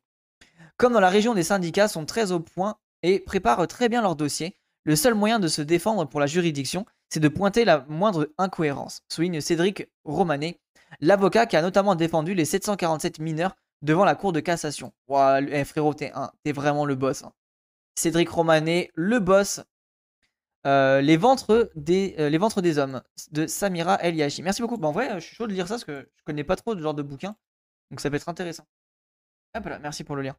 Comme 0.77 0.93
dans 0.93 0.99
la 0.99 1.09
région 1.09 1.35
des 1.35 1.43
syndicats 1.43 1.87
sont 1.87 2.05
très 2.05 2.31
au 2.31 2.39
point 2.39 2.75
et 3.03 3.19
préparent 3.19 3.67
très 3.67 3.89
bien 3.89 4.01
leurs 4.01 4.15
dossiers, 4.15 4.57
le 4.85 4.95
seul 4.95 5.13
moyen 5.13 5.39
de 5.39 5.47
se 5.47 5.61
défendre 5.61 6.05
pour 6.05 6.19
la 6.19 6.25
juridiction, 6.25 6.85
c'est 7.09 7.19
de 7.19 7.27
pointer 7.27 7.63
la 7.63 7.85
moindre 7.87 8.29
incohérence, 8.37 9.01
souligne 9.07 9.39
Cédric 9.39 9.87
Romanet, 10.03 10.59
l'avocat 10.99 11.45
qui 11.45 11.55
a 11.55 11.61
notamment 11.61 11.95
défendu 11.95 12.33
les 12.33 12.45
747 12.45 13.19
mineurs 13.19 13.55
devant 13.83 14.05
la 14.05 14.15
cour 14.15 14.33
de 14.33 14.39
cassation. 14.39 14.91
Ouah, 15.07 15.41
eh, 15.41 15.63
frérot, 15.65 15.93
t'es 15.93 16.11
vraiment 16.51 16.85
le 16.85 16.95
boss. 16.95 17.23
hein. 17.23 17.31
Cédric 17.95 18.29
Romanet, 18.29 18.89
le 18.95 19.19
boss. 19.19 19.61
Euh, 20.65 21.01
les, 21.01 21.17
ventres 21.17 21.69
des, 21.75 22.15
euh, 22.19 22.29
les 22.29 22.37
ventres 22.37 22.61
des 22.61 22.77
hommes 22.77 23.03
de 23.31 23.45
Samira 23.47 24.01
El 24.01 24.15
Yashi. 24.15 24.41
Merci 24.41 24.61
beaucoup. 24.61 24.77
Bah, 24.77 24.87
en 24.87 24.91
vrai, 24.93 25.09
je 25.15 25.19
suis 25.25 25.35
chaud 25.35 25.45
de 25.45 25.51
lire 25.53 25.67
ça 25.67 25.73
parce 25.73 25.83
que 25.83 26.09
je 26.15 26.23
connais 26.23 26.45
pas 26.45 26.55
trop 26.55 26.73
de 26.73 26.81
genre 26.81 26.93
de 26.93 27.03
bouquin. 27.03 27.35
Donc 27.91 27.99
ça 27.99 28.09
peut 28.09 28.15
être 28.15 28.29
intéressant. 28.29 28.65
Hop 29.55 29.65
là, 29.65 29.77
merci 29.79 30.03
pour 30.05 30.15
le 30.15 30.21
lien. 30.21 30.37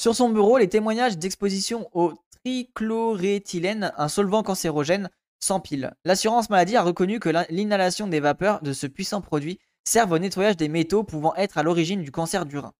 Sur 0.00 0.14
son 0.16 0.28
bureau, 0.30 0.58
les 0.58 0.68
témoignages 0.68 1.16
d'exposition 1.16 1.88
au 1.92 2.12
trichloréthylène, 2.44 3.92
un 3.96 4.08
solvant 4.08 4.42
cancérogène, 4.42 5.10
s'empilent. 5.40 5.92
L'assurance 6.04 6.50
maladie 6.50 6.76
a 6.76 6.82
reconnu 6.82 7.20
que 7.20 7.28
l'in- 7.28 7.46
l'inhalation 7.50 8.08
des 8.08 8.18
vapeurs 8.20 8.60
de 8.62 8.72
ce 8.72 8.88
puissant 8.88 9.20
produit 9.20 9.60
servent 9.88 10.12
au 10.12 10.18
nettoyage 10.18 10.56
des 10.56 10.68
métaux 10.68 11.02
pouvant 11.02 11.34
être 11.34 11.58
à 11.58 11.62
l'origine 11.62 12.02
du 12.02 12.12
cancer 12.12 12.46
du 12.46 12.58
rein. 12.58 12.74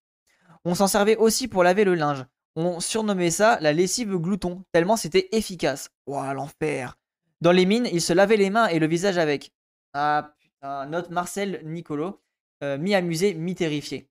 On 0.64 0.74
s'en 0.74 0.86
servait 0.86 1.16
aussi 1.16 1.48
pour 1.48 1.64
laver 1.64 1.84
le 1.84 1.94
linge. 1.94 2.24
On 2.56 2.80
surnommait 2.80 3.30
ça 3.30 3.58
la 3.60 3.72
lessive 3.72 4.16
glouton, 4.16 4.64
tellement 4.72 4.96
c'était 4.96 5.28
efficace. 5.32 5.90
Ouah, 6.06 6.34
l'enfer. 6.34 6.96
Dans 7.40 7.52
les 7.52 7.66
mines, 7.66 7.88
ils 7.92 8.02
se 8.02 8.12
lavaient 8.12 8.36
les 8.36 8.50
mains 8.50 8.66
et 8.66 8.78
le 8.78 8.86
visage 8.86 9.16
avec. 9.18 9.52
Ah 9.94 10.34
putain, 10.40 10.86
note 10.86 11.10
Marcel 11.10 11.62
Nicolo, 11.64 12.20
euh, 12.64 12.78
mi-amusé, 12.78 13.34
mi-terrifié. 13.34 14.08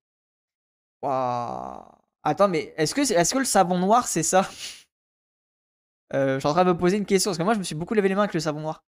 Ouah. 1.02 1.98
Attends, 2.24 2.48
mais 2.48 2.74
est-ce 2.78 2.96
que, 2.96 3.02
est-ce 3.02 3.34
que 3.34 3.40
le 3.40 3.46
savon 3.46 3.78
noir, 3.78 4.08
c'est 4.08 4.24
ça? 4.24 4.50
Euh, 6.14 6.36
Je 6.36 6.40
suis 6.40 6.48
en 6.48 6.54
train 6.54 6.64
de 6.64 6.72
me 6.72 6.78
poser 6.78 6.96
une 6.96 7.06
question, 7.06 7.32
parce 7.32 7.38
que 7.38 7.44
moi, 7.44 7.54
je 7.54 7.60
me 7.60 7.66
suis 7.66 7.76
beaucoup 7.76 7.94
lavé 7.94 8.08
les 8.08 8.16
mains 8.16 8.22
avec 8.22 8.34
le 8.34 8.40
savon 8.40 8.62
noir. 8.62 8.86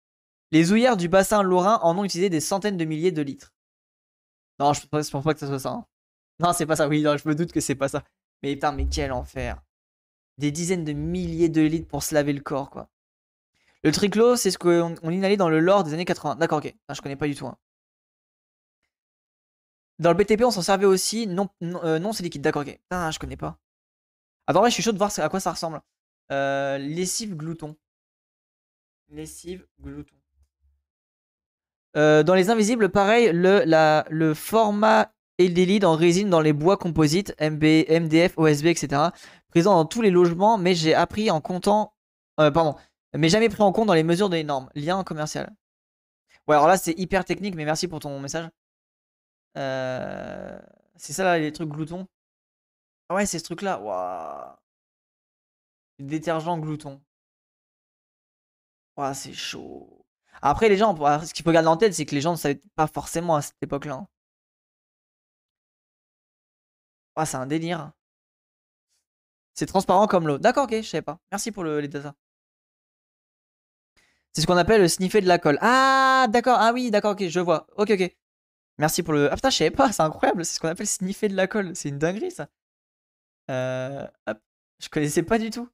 Les 0.52 0.70
ouillères 0.70 0.98
du 0.98 1.08
bassin 1.08 1.42
lorrain 1.42 1.78
en 1.82 1.96
ont 1.96 2.04
utilisé 2.04 2.28
des 2.28 2.40
centaines 2.40 2.76
de 2.76 2.84
milliers 2.84 3.10
de 3.10 3.22
litres. 3.22 3.54
Non, 4.58 4.72
je 4.72 4.86
pense, 4.86 5.10
pas 5.10 5.34
que 5.34 5.40
ce 5.40 5.46
soit 5.46 5.58
ça. 5.58 5.70
hein. 5.70 5.86
Non, 6.40 6.52
c'est 6.52 6.66
pas 6.66 6.76
ça, 6.76 6.88
oui, 6.88 7.02
non, 7.02 7.16
je 7.16 7.28
me 7.28 7.34
doute 7.34 7.52
que 7.52 7.60
c'est 7.60 7.74
pas 7.74 7.88
ça. 7.88 8.04
Mais 8.42 8.54
putain, 8.54 8.72
mais 8.72 8.86
quel 8.88 9.12
enfer. 9.12 9.62
Des 10.38 10.50
dizaines 10.52 10.84
de 10.84 10.92
milliers 10.92 11.48
de 11.48 11.62
litres 11.62 11.88
pour 11.88 12.02
se 12.02 12.14
laver 12.14 12.32
le 12.32 12.40
corps, 12.40 12.70
quoi. 12.70 12.90
Le 13.84 13.92
triclo, 13.92 14.36
c'est 14.36 14.50
ce 14.50 14.58
qu'on 14.58 14.94
on 15.02 15.10
inhalait 15.10 15.36
dans 15.36 15.48
le 15.48 15.60
lore 15.60 15.84
des 15.84 15.94
années 15.94 16.04
80. 16.04 16.36
D'accord, 16.36 16.58
ok. 16.58 16.72
Putain, 16.72 16.94
je 16.94 17.02
connais 17.02 17.16
pas 17.16 17.26
du 17.28 17.34
tout. 17.34 17.46
hein. 17.46 17.56
Dans 19.98 20.10
le 20.10 20.16
BTP, 20.16 20.42
on 20.44 20.50
s'en 20.50 20.62
servait 20.62 20.86
aussi. 20.86 21.26
Non, 21.26 21.48
non, 21.60 21.82
euh, 21.84 21.98
non 21.98 22.12
c'est 22.12 22.22
liquide. 22.22 22.42
D'accord, 22.42 22.62
ok. 22.62 22.72
Putain, 22.78 23.10
je 23.10 23.18
connais 23.18 23.36
pas. 23.36 23.58
Attends, 24.46 24.62
ouais, 24.62 24.70
je 24.70 24.74
suis 24.74 24.82
chaud 24.82 24.92
de 24.92 24.98
voir 24.98 25.10
à 25.18 25.28
quoi 25.28 25.40
ça 25.40 25.52
ressemble. 25.52 25.80
Euh, 26.32 26.78
lessive 26.78 27.36
glouton. 27.36 27.76
Lessive 29.08 29.66
glouton. 29.80 30.16
Euh, 31.96 32.22
dans 32.22 32.34
les 32.34 32.50
invisibles, 32.50 32.90
pareil, 32.90 33.30
le, 33.32 33.62
la, 33.64 34.04
le 34.10 34.34
format 34.34 35.12
aldéhyde 35.38 35.84
en 35.84 35.94
résine 35.96 36.30
dans 36.30 36.40
les 36.40 36.52
bois 36.52 36.76
composites, 36.76 37.34
MB, 37.40 37.62
MDF, 37.88 38.34
OSB, 38.38 38.66
etc. 38.66 39.02
Présent 39.48 39.74
dans 39.74 39.84
tous 39.86 40.02
les 40.02 40.10
logements, 40.10 40.58
mais 40.58 40.74
j'ai 40.74 40.94
appris 40.94 41.30
en 41.30 41.40
comptant. 41.40 41.94
euh, 42.40 42.50
pardon. 42.50 42.74
Mais 43.14 43.28
jamais 43.30 43.48
pris 43.48 43.62
en 43.62 43.72
compte 43.72 43.86
dans 43.86 43.94
les 43.94 44.02
mesures 44.04 44.28
des 44.28 44.44
normes. 44.44 44.68
Lien 44.74 45.02
commercial. 45.04 45.54
Ouais, 46.48 46.54
alors 46.56 46.68
là, 46.68 46.76
c'est 46.76 46.98
hyper 46.98 47.24
technique, 47.24 47.54
mais 47.54 47.64
merci 47.64 47.88
pour 47.88 48.00
ton 48.00 48.20
message. 48.20 48.48
Euh, 49.56 50.58
C'est 50.96 51.12
ça 51.12 51.24
là, 51.24 51.38
les 51.38 51.52
trucs 51.52 51.68
gloutons? 51.70 52.06
Ah 53.08 53.14
ouais, 53.14 53.26
c'est 53.26 53.38
ce 53.38 53.44
truc-là. 53.44 53.80
Waouh. 53.80 54.56
Détergent 55.98 56.58
glouton. 56.58 57.02
Waouh, 58.96 59.14
c'est 59.14 59.32
chaud. 59.32 59.95
Après, 60.42 60.68
les 60.68 60.76
gens, 60.76 60.94
ce 61.24 61.32
qu'il 61.32 61.44
faut 61.44 61.52
garder 61.52 61.68
en 61.68 61.76
tête, 61.76 61.94
c'est 61.94 62.06
que 62.06 62.14
les 62.14 62.20
gens 62.20 62.32
ne 62.32 62.36
savaient 62.36 62.60
pas 62.74 62.86
forcément 62.86 63.36
à 63.36 63.42
cette 63.42 63.62
époque-là. 63.62 63.94
hein. 63.94 64.08
Ah, 67.16 67.26
c'est 67.26 67.36
un 67.36 67.46
délire. 67.46 67.92
C'est 69.54 69.66
transparent 69.66 70.06
comme 70.06 70.26
l'eau. 70.28 70.38
D'accord, 70.38 70.64
ok, 70.64 70.74
je 70.76 70.82
savais 70.82 71.02
pas. 71.02 71.18
Merci 71.32 71.50
pour 71.50 71.64
le, 71.64 71.80
les 71.80 71.88
data. 71.88 72.14
C'est 74.32 74.42
ce 74.42 74.46
qu'on 74.46 74.56
appelle 74.56 74.82
le 74.82 74.88
sniffer 74.88 75.20
de 75.20 75.26
la 75.28 75.38
colle. 75.38 75.58
Ah, 75.62 76.26
d'accord. 76.30 76.58
Ah 76.60 76.72
oui, 76.72 76.90
d'accord, 76.90 77.12
ok, 77.12 77.26
je 77.28 77.40
vois. 77.40 77.66
Ok, 77.76 77.90
ok. 77.90 78.14
Merci 78.78 79.02
pour 79.02 79.14
le. 79.14 79.30
Ah 79.32 79.36
putain, 79.36 79.50
je 79.50 79.56
savais 79.58 79.70
pas, 79.70 79.92
c'est 79.92 80.02
incroyable. 80.02 80.44
C'est 80.44 80.54
ce 80.56 80.60
qu'on 80.60 80.68
appelle 80.68 80.86
sniffer 80.86 81.28
de 81.28 81.36
la 81.36 81.46
colle. 81.48 81.76
C'est 81.76 81.90
une 81.90 81.98
dinguerie, 81.98 82.30
ça. 82.30 82.48
Euh, 83.50 84.06
hop. 84.26 84.38
Je 84.80 84.88
connaissais 84.88 85.22
pas 85.22 85.38
du 85.38 85.50
tout. 85.50 85.68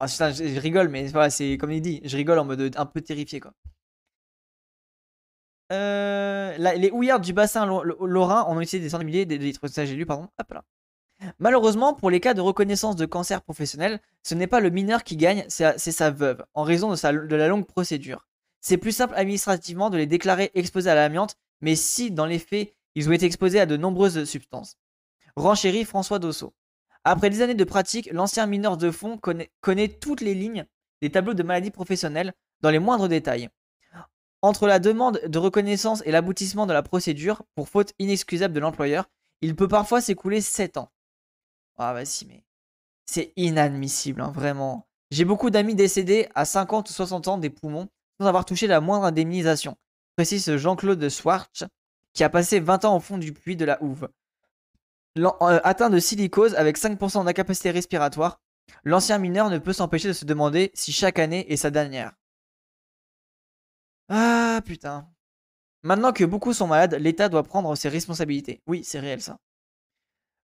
Ah, 0.00 0.06
je, 0.06 0.58
rigole, 0.58 0.88
mais 0.88 1.08
c'est 1.30 1.58
comme 1.58 1.72
il 1.72 1.82
dit. 1.82 2.00
Je 2.04 2.16
rigole 2.16 2.38
en 2.38 2.44
mode 2.46 2.74
un 2.76 2.86
peu 2.86 3.00
terrifié, 3.02 3.38
quoi. 3.40 3.52
Euh, 5.72 6.56
les 6.56 6.90
houillards 6.90 7.20
du 7.20 7.32
bassin 7.32 7.64
lo- 7.64 7.84
lo- 7.84 8.06
lorrain 8.06 8.44
ont 8.48 8.60
utilisé 8.60 8.80
des 8.80 8.90
centaines 8.90 9.06
de 9.06 9.34
milliers 9.34 9.94
lu, 9.94 10.06
pardon. 10.06 10.28
Hop. 10.40 10.54
Malheureusement, 11.38 11.94
pour 11.94 12.10
les 12.10 12.18
cas 12.18 12.34
de 12.34 12.40
reconnaissance 12.40 12.96
de 12.96 13.06
cancer 13.06 13.42
professionnel, 13.42 14.00
ce 14.22 14.34
n'est 14.34 14.46
pas 14.46 14.60
le 14.60 14.70
mineur 14.70 15.04
qui 15.04 15.16
gagne, 15.16 15.44
c'est 15.48 15.78
sa 15.78 16.10
veuve, 16.10 16.44
en 16.54 16.62
raison 16.62 16.90
de, 16.92 17.36
la 17.36 17.48
longue 17.48 17.66
procédure. 17.66 18.26
C'est 18.60 18.78
plus 18.78 18.92
simple 18.92 19.14
administrativement 19.14 19.90
de 19.90 19.98
les 19.98 20.06
déclarer 20.06 20.50
exposés 20.54 20.90
à 20.90 20.94
l'amiante, 20.94 21.36
mais 21.60 21.76
si, 21.76 22.10
dans 22.10 22.26
les 22.26 22.38
faits, 22.38 22.74
ils 22.94 23.08
ont 23.08 23.12
été 23.12 23.26
exposés 23.26 23.60
à 23.60 23.66
de 23.66 23.76
nombreuses 23.76 24.24
substances. 24.24 24.76
Renchérit 25.36 25.84
François 25.84 26.18
Dosso. 26.18 26.54
Après 27.04 27.30
des 27.30 27.42
années 27.42 27.54
de 27.54 27.64
pratique, 27.64 28.10
l'ancien 28.12 28.46
mineur 28.46 28.76
de 28.76 28.90
fond 28.90 29.18
connaît, 29.18 29.88
toutes 29.88 30.20
les 30.20 30.34
lignes 30.34 30.66
des 31.00 31.10
tableaux 31.10 31.34
de 31.34 31.42
maladies 31.42 31.70
professionnelles 31.70 32.34
dans 32.60 32.70
les 32.70 32.78
moindres 32.78 33.08
détails. 33.08 33.48
Entre 34.42 34.66
la 34.66 34.78
demande 34.78 35.20
de 35.26 35.38
reconnaissance 35.38 36.02
et 36.06 36.10
l'aboutissement 36.10 36.66
de 36.66 36.72
la 36.72 36.82
procédure, 36.82 37.42
pour 37.54 37.68
faute 37.68 37.94
inexcusable 37.98 38.54
de 38.54 38.60
l'employeur, 38.60 39.08
il 39.42 39.56
peut 39.56 39.68
parfois 39.68 40.00
s'écouler 40.00 40.40
7 40.40 40.76
ans. 40.76 40.90
Ah 41.78 41.94
bah 41.94 42.04
si, 42.04 42.26
mais 42.26 42.44
c'est 43.06 43.32
inadmissible, 43.36 44.20
hein, 44.20 44.32
vraiment. 44.34 44.86
J'ai 45.10 45.24
beaucoup 45.24 45.50
d'amis 45.50 45.74
décédés 45.74 46.28
à 46.34 46.44
50 46.44 46.88
ou 46.88 46.92
60 46.92 47.28
ans 47.28 47.38
des 47.38 47.50
poumons 47.50 47.88
sans 48.20 48.26
avoir 48.26 48.44
touché 48.44 48.66
la 48.66 48.80
moindre 48.80 49.06
indemnisation, 49.06 49.76
précise 50.16 50.56
Jean-Claude 50.56 51.08
Schwartz, 51.08 51.64
qui 52.12 52.22
a 52.22 52.28
passé 52.28 52.60
20 52.60 52.84
ans 52.84 52.96
au 52.96 53.00
fond 53.00 53.18
du 53.18 53.32
puits 53.32 53.56
de 53.56 53.64
la 53.64 53.82
Houve. 53.82 54.08
Euh, 55.18 55.60
atteint 55.64 55.90
de 55.90 55.98
silicose 55.98 56.54
avec 56.54 56.78
5% 56.78 57.24
d'incapacité 57.24 57.70
respiratoire, 57.70 58.40
l'ancien 58.84 59.18
mineur 59.18 59.50
ne 59.50 59.58
peut 59.58 59.72
s'empêcher 59.72 60.08
de 60.08 60.12
se 60.12 60.24
demander 60.24 60.70
si 60.74 60.92
chaque 60.92 61.18
année 61.18 61.50
est 61.52 61.56
sa 61.56 61.70
dernière. 61.70 62.12
Ah 64.08 64.60
putain. 64.64 65.08
Maintenant 65.82 66.12
que 66.12 66.24
beaucoup 66.24 66.52
sont 66.52 66.66
malades, 66.66 66.94
l'État 66.94 67.28
doit 67.28 67.42
prendre 67.42 67.74
ses 67.74 67.88
responsabilités. 67.88 68.62
Oui, 68.66 68.84
c'est 68.84 69.00
réel 69.00 69.20
ça. 69.20 69.38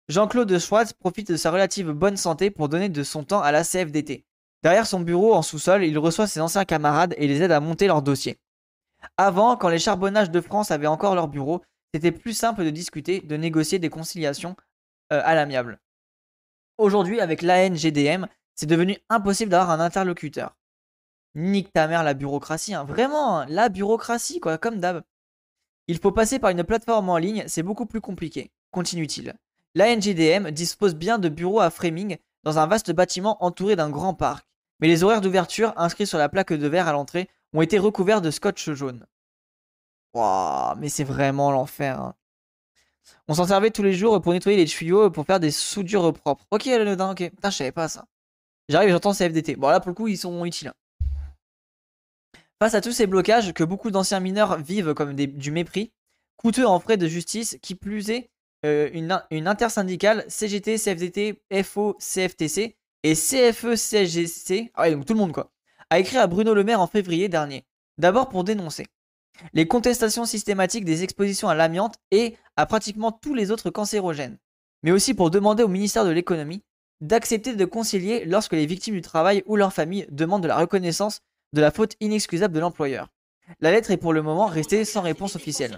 Jean-Claude 0.07 0.57
Schwartz 0.59 0.93
profite 0.93 1.31
de 1.31 1.37
sa 1.37 1.51
relative 1.51 1.89
bonne 1.91 2.17
santé 2.17 2.51
pour 2.51 2.69
donner 2.69 2.89
de 2.89 3.03
son 3.03 3.23
temps 3.23 3.41
à 3.41 3.51
la 3.51 3.63
CFDT. 3.63 4.25
Derrière 4.63 4.87
son 4.87 4.99
bureau 4.99 5.33
en 5.33 5.41
sous-sol, 5.41 5.83
il 5.83 5.97
reçoit 5.99 6.27
ses 6.27 6.41
anciens 6.41 6.65
camarades 6.65 7.15
et 7.17 7.27
les 7.27 7.41
aide 7.41 7.51
à 7.51 7.59
monter 7.59 7.87
leur 7.87 8.01
dossier. 8.01 8.39
Avant, 9.17 9.57
quand 9.57 9.69
les 9.69 9.79
charbonnages 9.79 10.31
de 10.31 10.41
France 10.41 10.71
avaient 10.71 10.87
encore 10.87 11.15
leur 11.15 11.27
bureau, 11.27 11.61
c'était 11.95 12.11
plus 12.11 12.33
simple 12.33 12.65
de 12.65 12.71
discuter, 12.71 13.21
de 13.21 13.37
négocier 13.37 13.79
des 13.79 13.89
conciliations 13.89 14.57
euh, 15.13 15.21
à 15.23 15.33
l'amiable. 15.33 15.79
Aujourd'hui, 16.77 17.21
avec 17.21 17.41
l'ANGDM, 17.41 18.25
c'est 18.53 18.65
devenu 18.65 18.97
impossible 19.07 19.49
d'avoir 19.49 19.69
un 19.69 19.79
interlocuteur. 19.79 20.57
Nique 21.35 21.71
ta 21.71 21.87
mère 21.87 22.03
la 22.03 22.13
bureaucratie, 22.13 22.73
hein. 22.73 22.83
vraiment, 22.83 23.39
hein, 23.39 23.45
la 23.47 23.69
bureaucratie, 23.69 24.41
quoi, 24.41 24.57
comme 24.57 24.81
d'hab. 24.81 25.03
Il 25.87 25.99
faut 25.99 26.11
passer 26.11 26.37
par 26.37 26.49
une 26.49 26.65
plateforme 26.65 27.07
en 27.07 27.15
ligne, 27.15 27.45
c'est 27.47 27.63
beaucoup 27.63 27.85
plus 27.85 28.01
compliqué, 28.01 28.51
continue-t-il. 28.71 29.33
L'ANGDM 29.73 30.51
dispose 30.51 30.95
bien 30.95 31.17
de 31.17 31.29
bureaux 31.29 31.61
à 31.61 31.69
Framing 31.69 32.17
dans 32.43 32.59
un 32.59 32.67
vaste 32.67 32.91
bâtiment 32.91 33.41
entouré 33.41 33.77
d'un 33.77 33.89
grand 33.89 34.15
parc, 34.15 34.45
mais 34.81 34.89
les 34.89 35.05
horaires 35.05 35.21
d'ouverture 35.21 35.71
inscrits 35.77 36.07
sur 36.07 36.17
la 36.17 36.27
plaque 36.27 36.51
de 36.51 36.67
verre 36.67 36.89
à 36.89 36.91
l'entrée 36.91 37.29
ont 37.53 37.61
été 37.61 37.79
recouverts 37.79 38.21
de 38.21 38.31
scotch 38.31 38.69
jaune. 38.71 39.07
Mais 40.77 40.89
c'est 40.89 41.03
vraiment 41.03 41.51
l'enfer. 41.51 41.99
hein. 41.99 42.15
On 43.27 43.33
s'en 43.33 43.45
servait 43.45 43.71
tous 43.71 43.83
les 43.83 43.93
jours 43.93 44.21
pour 44.21 44.33
nettoyer 44.33 44.57
les 44.57 44.65
tuyaux 44.65 45.09
pour 45.11 45.25
faire 45.25 45.39
des 45.39 45.51
soudures 45.51 46.13
propres. 46.13 46.45
Ok, 46.51 46.65
le 46.65 46.85
nodin, 46.85 47.11
ok. 47.11 47.29
Putain, 47.29 47.49
je 47.49 47.57
savais 47.57 47.71
pas 47.71 47.87
ça. 47.87 48.05
J'arrive 48.69 48.89
et 48.89 48.91
j'entends 48.91 49.13
CFDT. 49.13 49.55
Bon, 49.57 49.69
là, 49.69 49.79
pour 49.79 49.89
le 49.89 49.95
coup, 49.95 50.07
ils 50.07 50.17
sont 50.17 50.43
utiles. 50.45 50.73
Face 52.59 52.73
à 52.73 52.81
tous 52.81 52.93
ces 52.93 53.05
blocages 53.05 53.53
que 53.53 53.63
beaucoup 53.63 53.91
d'anciens 53.91 54.19
mineurs 54.19 54.57
vivent 54.57 54.93
comme 54.93 55.13
du 55.13 55.51
mépris, 55.51 55.91
coûteux 56.37 56.65
en 56.65 56.79
frais 56.79 56.97
de 56.97 57.07
justice, 57.07 57.57
qui 57.61 57.75
plus 57.75 58.09
est, 58.09 58.29
euh, 58.65 58.89
une, 58.93 59.21
une, 59.29 59.47
intersyndicale 59.47 60.25
CGT, 60.29 60.77
CFDT, 60.77 61.41
FO, 61.63 61.97
CFTC 61.99 62.77
et 63.03 63.13
CFE, 63.13 63.75
CGC, 63.75 64.71
ah 64.73 64.83
ouais, 64.83 64.91
donc 64.91 65.05
tout 65.05 65.13
le 65.13 65.19
monde 65.19 65.33
quoi, 65.33 65.51
a 65.89 65.99
écrit 65.99 66.17
à 66.17 66.25
Bruno 66.27 66.53
Le 66.53 66.63
Maire 66.63 66.81
en 66.81 66.87
février 66.87 67.29
dernier. 67.29 67.65
D'abord 67.97 68.29
pour 68.29 68.43
dénoncer 68.43 68.87
les 69.53 69.67
contestations 69.67 70.25
systématiques 70.25 70.85
des 70.85 71.03
expositions 71.03 71.49
à 71.49 71.55
l'amiante 71.55 71.95
et 72.11 72.37
à 72.55 72.65
pratiquement 72.65 73.11
tous 73.11 73.33
les 73.33 73.51
autres 73.51 73.69
cancérogènes, 73.69 74.37
mais 74.83 74.91
aussi 74.91 75.13
pour 75.13 75.31
demander 75.31 75.63
au 75.63 75.67
ministère 75.67 76.05
de 76.05 76.11
l'économie 76.11 76.63
d'accepter 77.01 77.55
de 77.55 77.65
concilier 77.65 78.25
lorsque 78.25 78.53
les 78.53 78.65
victimes 78.65 78.95
du 78.95 79.01
travail 79.01 79.43
ou 79.45 79.55
leurs 79.55 79.73
familles 79.73 80.07
demandent 80.09 80.43
de 80.43 80.47
la 80.47 80.57
reconnaissance 80.57 81.21
de 81.53 81.61
la 81.61 81.71
faute 81.71 81.95
inexcusable 81.99 82.53
de 82.53 82.59
l'employeur. 82.59 83.09
La 83.59 83.71
lettre 83.71 83.91
est 83.91 83.97
pour 83.97 84.13
le 84.13 84.21
moment 84.21 84.47
restée 84.47 84.85
sans 84.85 85.01
réponse 85.01 85.35
officielle. 85.35 85.77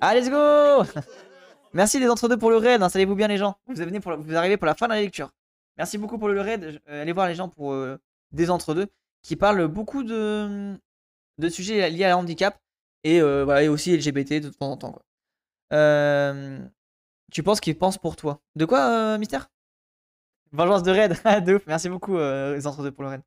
Ah, 0.00 0.14
let's 0.14 0.28
go 0.28 1.00
Merci 1.72 1.98
les 1.98 2.08
entre-deux 2.08 2.36
pour 2.36 2.50
le 2.50 2.56
raid, 2.56 2.82
installez-vous 2.82 3.14
bien 3.14 3.28
les 3.28 3.38
gens. 3.38 3.56
Vous, 3.66 3.74
pour 4.00 4.16
vous 4.18 4.36
arrivez 4.36 4.58
pour 4.58 4.66
la 4.66 4.74
fin 4.74 4.86
de 4.86 4.92
la 4.92 5.00
lecture. 5.00 5.30
Merci 5.78 5.96
beaucoup 5.96 6.18
pour 6.18 6.28
le 6.28 6.40
raid. 6.40 6.82
Euh, 6.88 7.02
allez 7.02 7.12
voir 7.12 7.28
les 7.28 7.34
gens 7.34 7.48
pour 7.48 7.72
euh, 7.72 7.98
des 8.30 8.50
entre-deux 8.50 8.88
qui 9.22 9.36
parlent 9.36 9.66
beaucoup 9.68 10.02
de, 10.02 10.76
de 11.38 11.48
sujets 11.48 11.90
liés 11.90 12.04
à 12.04 12.08
la 12.08 12.18
handicap 12.18 12.60
et, 13.04 13.20
euh, 13.20 13.44
voilà, 13.44 13.62
et 13.62 13.68
aussi 13.68 13.96
LGBT 13.96 14.40
de 14.40 14.48
temps 14.50 14.72
en 14.72 14.76
temps. 14.76 14.92
Quoi. 14.92 15.02
tu 17.30 17.42
penses 17.42 17.60
qu'ils 17.60 17.76
pensent 17.76 17.98
pour 17.98 18.16
toi 18.16 18.40
De 18.56 18.64
quoi, 18.64 19.18
Mystère 19.18 19.48
Vengeance 20.52 20.82
de 20.82 20.90
raid. 20.90 21.12
de 21.44 21.54
ouf. 21.54 21.62
Merci 21.66 21.88
beaucoup 21.88 22.18
les 22.18 22.66
entre-deux 22.66 22.92
pour 22.92 23.04
le 23.04 23.10
raid. 23.10 23.22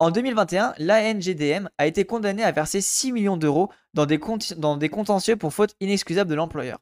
En 0.00 0.10
2021, 0.10 0.74
l'ANGDM 0.78 1.68
a 1.78 1.86
été 1.86 2.04
condamné 2.04 2.42
à 2.42 2.50
verser 2.50 2.80
6 2.80 3.12
millions 3.12 3.36
d'euros 3.36 3.70
dans, 3.94 4.06
des 4.06 4.18
dans 4.56 4.76
des 4.76 4.88
contentieux 4.88 5.36
pour 5.36 5.54
faute 5.54 5.76
inexcusable 5.80 6.28
de 6.28 6.34
l'employeur. 6.34 6.80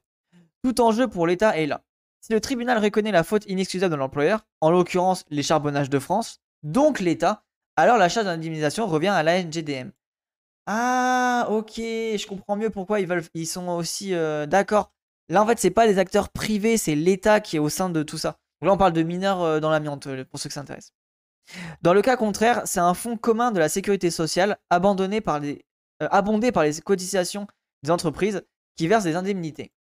Tout 0.63 0.81
enjeu 0.81 1.07
pour 1.07 1.27
l'État 1.27 1.57
est 1.57 1.67
là. 1.67 1.83
Si 2.21 2.33
le 2.33 2.41
tribunal 2.41 2.79
reconnaît 2.79 3.11
la 3.11 3.23
faute 3.23 3.45
inexcusable 3.47 3.91
de 3.91 3.97
l'employeur, 3.97 4.45
en 4.61 4.71
l'occurrence 4.71 5.25
les 5.29 5.43
charbonnages 5.43 5.89
de 5.89 5.99
France, 5.99 6.41
donc 6.63 6.99
l'État, 6.99 7.43
alors 7.75 7.97
la 7.97 8.09
charge 8.09 8.25
d'indemnisation 8.25 8.87
revient 8.87 9.09
à 9.09 9.23
la 9.23 9.43
NGDM. 9.43 9.91
Ah, 10.65 11.47
ok, 11.49 11.73
je 11.75 12.25
comprends 12.27 12.55
mieux 12.55 12.69
pourquoi 12.69 13.01
ils 13.01 13.07
veulent, 13.07 13.23
ils 13.33 13.45
sont 13.47 13.67
aussi 13.67 14.13
euh, 14.13 14.45
d'accord. 14.45 14.93
Là, 15.27 15.43
en 15.43 15.45
fait, 15.45 15.59
c'est 15.59 15.71
pas 15.71 15.87
des 15.87 15.99
acteurs 15.99 16.29
privés, 16.29 16.77
c'est 16.77 16.95
l'État 16.95 17.41
qui 17.41 17.57
est 17.57 17.59
au 17.59 17.69
sein 17.69 17.89
de 17.89 18.01
tout 18.01 18.17
ça. 18.17 18.37
Donc 18.61 18.67
là, 18.67 18.73
on 18.73 18.77
parle 18.77 18.93
de 18.93 19.03
mineurs 19.03 19.41
euh, 19.41 19.59
dans 19.59 19.69
l'amiante, 19.69 20.07
euh, 20.07 20.23
pour 20.23 20.39
ceux 20.39 20.49
qui 20.49 20.53
s'intéressent. 20.53 20.93
Dans 21.81 21.93
le 21.93 22.01
cas 22.01 22.15
contraire, 22.15 22.61
c'est 22.65 22.79
un 22.79 22.93
fonds 22.93 23.17
commun 23.17 23.51
de 23.51 23.59
la 23.59 23.67
sécurité 23.67 24.09
sociale 24.09 24.57
abandonné 24.69 25.19
par 25.19 25.39
les, 25.41 25.65
abondé 25.99 26.53
par 26.53 26.63
les 26.63 26.79
cotisations 26.79 27.47
des 27.83 27.91
entreprises 27.91 28.43
qui 28.77 28.87
versent 28.87 29.03
des 29.03 29.17
indemnités. 29.17 29.73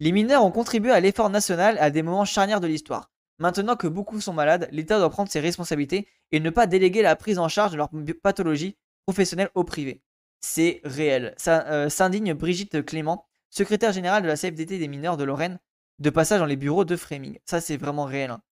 Les 0.00 0.10
mineurs 0.10 0.44
ont 0.44 0.50
contribué 0.50 0.90
à 0.90 0.98
l'effort 0.98 1.30
national 1.30 1.78
à 1.78 1.90
des 1.90 2.02
moments 2.02 2.24
charnières 2.24 2.60
de 2.60 2.66
l'histoire. 2.66 3.12
Maintenant 3.38 3.76
que 3.76 3.86
beaucoup 3.86 4.20
sont 4.20 4.32
malades, 4.32 4.68
l'État 4.72 4.98
doit 4.98 5.10
prendre 5.10 5.30
ses 5.30 5.38
responsabilités 5.38 6.08
et 6.32 6.40
ne 6.40 6.50
pas 6.50 6.66
déléguer 6.66 7.02
la 7.02 7.14
prise 7.14 7.38
en 7.38 7.48
charge 7.48 7.70
de 7.70 7.76
leur 7.76 7.90
pathologie 8.20 8.76
professionnelle 9.06 9.50
au 9.54 9.62
privé. 9.62 10.02
C'est 10.40 10.80
réel. 10.84 11.34
Ça 11.36 11.66
euh, 11.68 11.88
s'indigne 11.88 12.34
Brigitte 12.34 12.84
Clément, 12.84 13.26
secrétaire 13.50 13.92
générale 13.92 14.22
de 14.22 14.28
la 14.28 14.36
CFDT 14.36 14.78
des 14.78 14.88
mineurs 14.88 15.16
de 15.16 15.24
Lorraine, 15.24 15.58
de 15.98 16.10
passage 16.10 16.40
dans 16.40 16.46
les 16.46 16.56
bureaux 16.56 16.84
de 16.84 16.96
Framing. 16.96 17.38
Ça, 17.44 17.60
c'est 17.60 17.76
vraiment 17.76 18.04
réel. 18.04 18.30
Hein. 18.30 18.42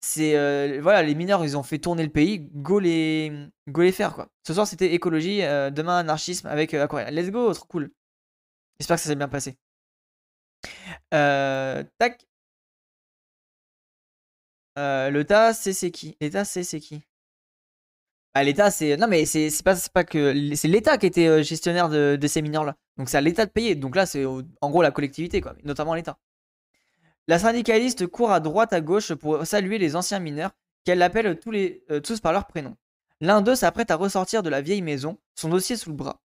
C'est 0.00 0.36
euh, 0.36 0.80
voilà, 0.80 1.02
les 1.02 1.14
mineurs, 1.14 1.44
ils 1.44 1.56
ont 1.56 1.62
fait 1.62 1.78
tourner 1.78 2.04
le 2.04 2.10
pays. 2.10 2.40
Go 2.54 2.78
les, 2.78 3.48
go 3.68 3.90
faire 3.92 4.14
quoi. 4.14 4.28
Ce 4.46 4.54
soir, 4.54 4.66
c'était 4.66 4.94
écologie, 4.94 5.42
euh, 5.42 5.70
demain 5.70 5.98
anarchisme 5.98 6.46
avec 6.46 6.72
Aquarium. 6.74 7.12
Let's 7.14 7.30
go, 7.30 7.52
trop 7.52 7.66
cool. 7.66 7.90
J'espère 8.78 8.96
que 8.96 9.02
ça 9.02 9.08
s'est 9.08 9.16
bien 9.16 9.28
passé. 9.28 9.58
Tac. 11.10 12.28
Euh, 14.78 15.10
L'État, 15.10 15.52
c'est 15.54 15.90
qui? 15.90 16.16
L'État, 16.20 16.44
c'est 16.44 16.80
qui? 16.80 17.02
L'État, 18.42 18.70
c'est. 18.70 18.96
C'est 18.96 20.68
l'État 20.68 20.98
qui 20.98 21.06
était 21.06 21.26
euh, 21.26 21.42
gestionnaire 21.42 21.88
de, 21.88 22.26
ces 22.26 22.42
mineurs-là. 22.42 22.76
Donc 22.96 23.08
c'est 23.08 23.16
à 23.16 23.20
l'État 23.20 23.46
de 23.46 23.50
payer. 23.50 23.74
Donc 23.74 23.96
là, 23.96 24.06
c'est 24.06 24.24
en 24.24 24.70
gros 24.70 24.82
la 24.82 24.90
collectivité, 24.90 25.40
quoi. 25.40 25.54
Notamment 25.64 25.94
l'État. 25.94 26.18
La 27.26 27.38
syndicaliste 27.38 28.06
court 28.06 28.32
à 28.32 28.40
droite 28.40 28.72
à 28.72 28.80
gauche 28.80 29.12
pour 29.14 29.46
saluer 29.46 29.78
les 29.78 29.96
anciens 29.96 30.18
mineurs 30.18 30.52
qu'elle 30.84 31.02
appelle 31.02 31.38
tous, 31.38 31.50
les, 31.50 31.84
tous 32.02 32.20
par 32.20 32.32
leur 32.32 32.46
prénom. 32.46 32.76
L'un 33.20 33.42
d'eux 33.42 33.54
s'apprête 33.54 33.90
à 33.90 33.96
ressortir 33.96 34.42
de 34.42 34.48
la 34.48 34.62
vieille 34.62 34.80
maison, 34.80 35.18
son 35.34 35.48
dossier 35.48 35.76
sous 35.76 35.90
le 35.90 35.96
bras. 35.96 36.22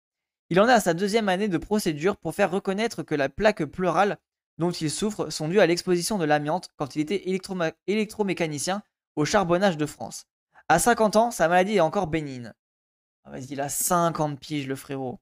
Il 0.50 0.60
en 0.60 0.68
est 0.68 0.74
à 0.74 0.80
sa 0.80 0.94
deuxième 0.94 1.30
année 1.30 1.50
de 1.50 1.58
procédure 1.58 2.18
pour 2.18 2.34
faire 2.34 2.50
reconnaître 2.50 3.04
que 3.04 3.14
la 3.14 3.30
plaque 3.30 3.66
pleurale 3.66 4.18
dont 4.58 4.72
il 4.72 4.90
souffre 4.90 5.30
sont 5.30 5.48
dues 5.48 5.60
à 5.60 5.68
l'exposition 5.68 6.18
de 6.18 6.26
l'amiante 6.26 6.70
quand 6.78 6.96
il 6.96 7.02
était 7.02 7.30
électromécanicien 7.88 8.82
au 9.16 9.26
charbonnage 9.26 9.78
de 9.78 9.86
France. 9.86 10.26
À 10.70 10.80
50 10.80 11.16
ans, 11.16 11.32
sa 11.32 11.48
maladie 11.48 11.78
est 11.78 11.82
encore 11.82 12.08
bénigne. 12.08 12.54
Ah, 13.24 13.32
vas-y, 13.32 13.52
il 13.52 13.62
a 13.62 13.70
50 13.70 14.40
piges, 14.40 14.68
le 14.68 14.76
frérot. 14.76 15.20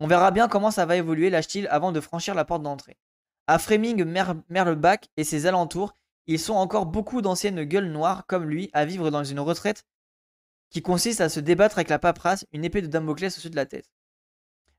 On 0.00 0.06
verra 0.06 0.30
bien 0.30 0.48
comment 0.48 0.70
ça 0.70 0.86
va 0.86 0.96
évoluer, 0.96 1.30
lâche-t-il, 1.30 1.68
avant 1.68 1.92
de 1.92 2.00
franchir 2.00 2.34
la 2.34 2.44
porte 2.44 2.62
d'entrée. 2.62 2.98
À 3.46 3.58
Framing, 3.58 4.04
Merlebach 4.48 5.08
et 5.16 5.24
ses 5.24 5.46
alentours, 5.46 5.94
ils 6.26 6.38
sont 6.38 6.54
encore 6.54 6.86
beaucoup 6.86 7.20
d'anciennes 7.20 7.64
gueules 7.64 7.90
noires 7.90 8.26
comme 8.26 8.48
lui 8.48 8.70
à 8.72 8.84
vivre 8.84 9.10
dans 9.10 9.24
une 9.24 9.40
retraite 9.40 9.84
qui 10.70 10.80
consiste 10.80 11.20
à 11.20 11.28
se 11.28 11.40
débattre 11.40 11.76
avec 11.76 11.90
la 11.90 11.98
paperasse, 11.98 12.46
une 12.52 12.64
épée 12.64 12.80
de 12.80 12.86
Damoclès 12.86 13.34
au-dessus 13.34 13.50
de 13.50 13.56
la 13.56 13.66
tête. 13.66 13.90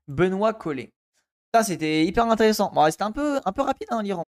Benoît 0.08 0.54
Collet. 0.54 0.92
Ça, 1.54 1.62
c'était 1.62 2.04
hyper 2.04 2.26
intéressant. 2.26 2.72
Bon, 2.74 2.90
c'était 2.90 3.04
un 3.04 3.12
peu, 3.12 3.40
un 3.44 3.52
peu 3.52 3.62
rapide, 3.62 3.86
hein, 3.90 4.02
l'Iran. 4.02 4.24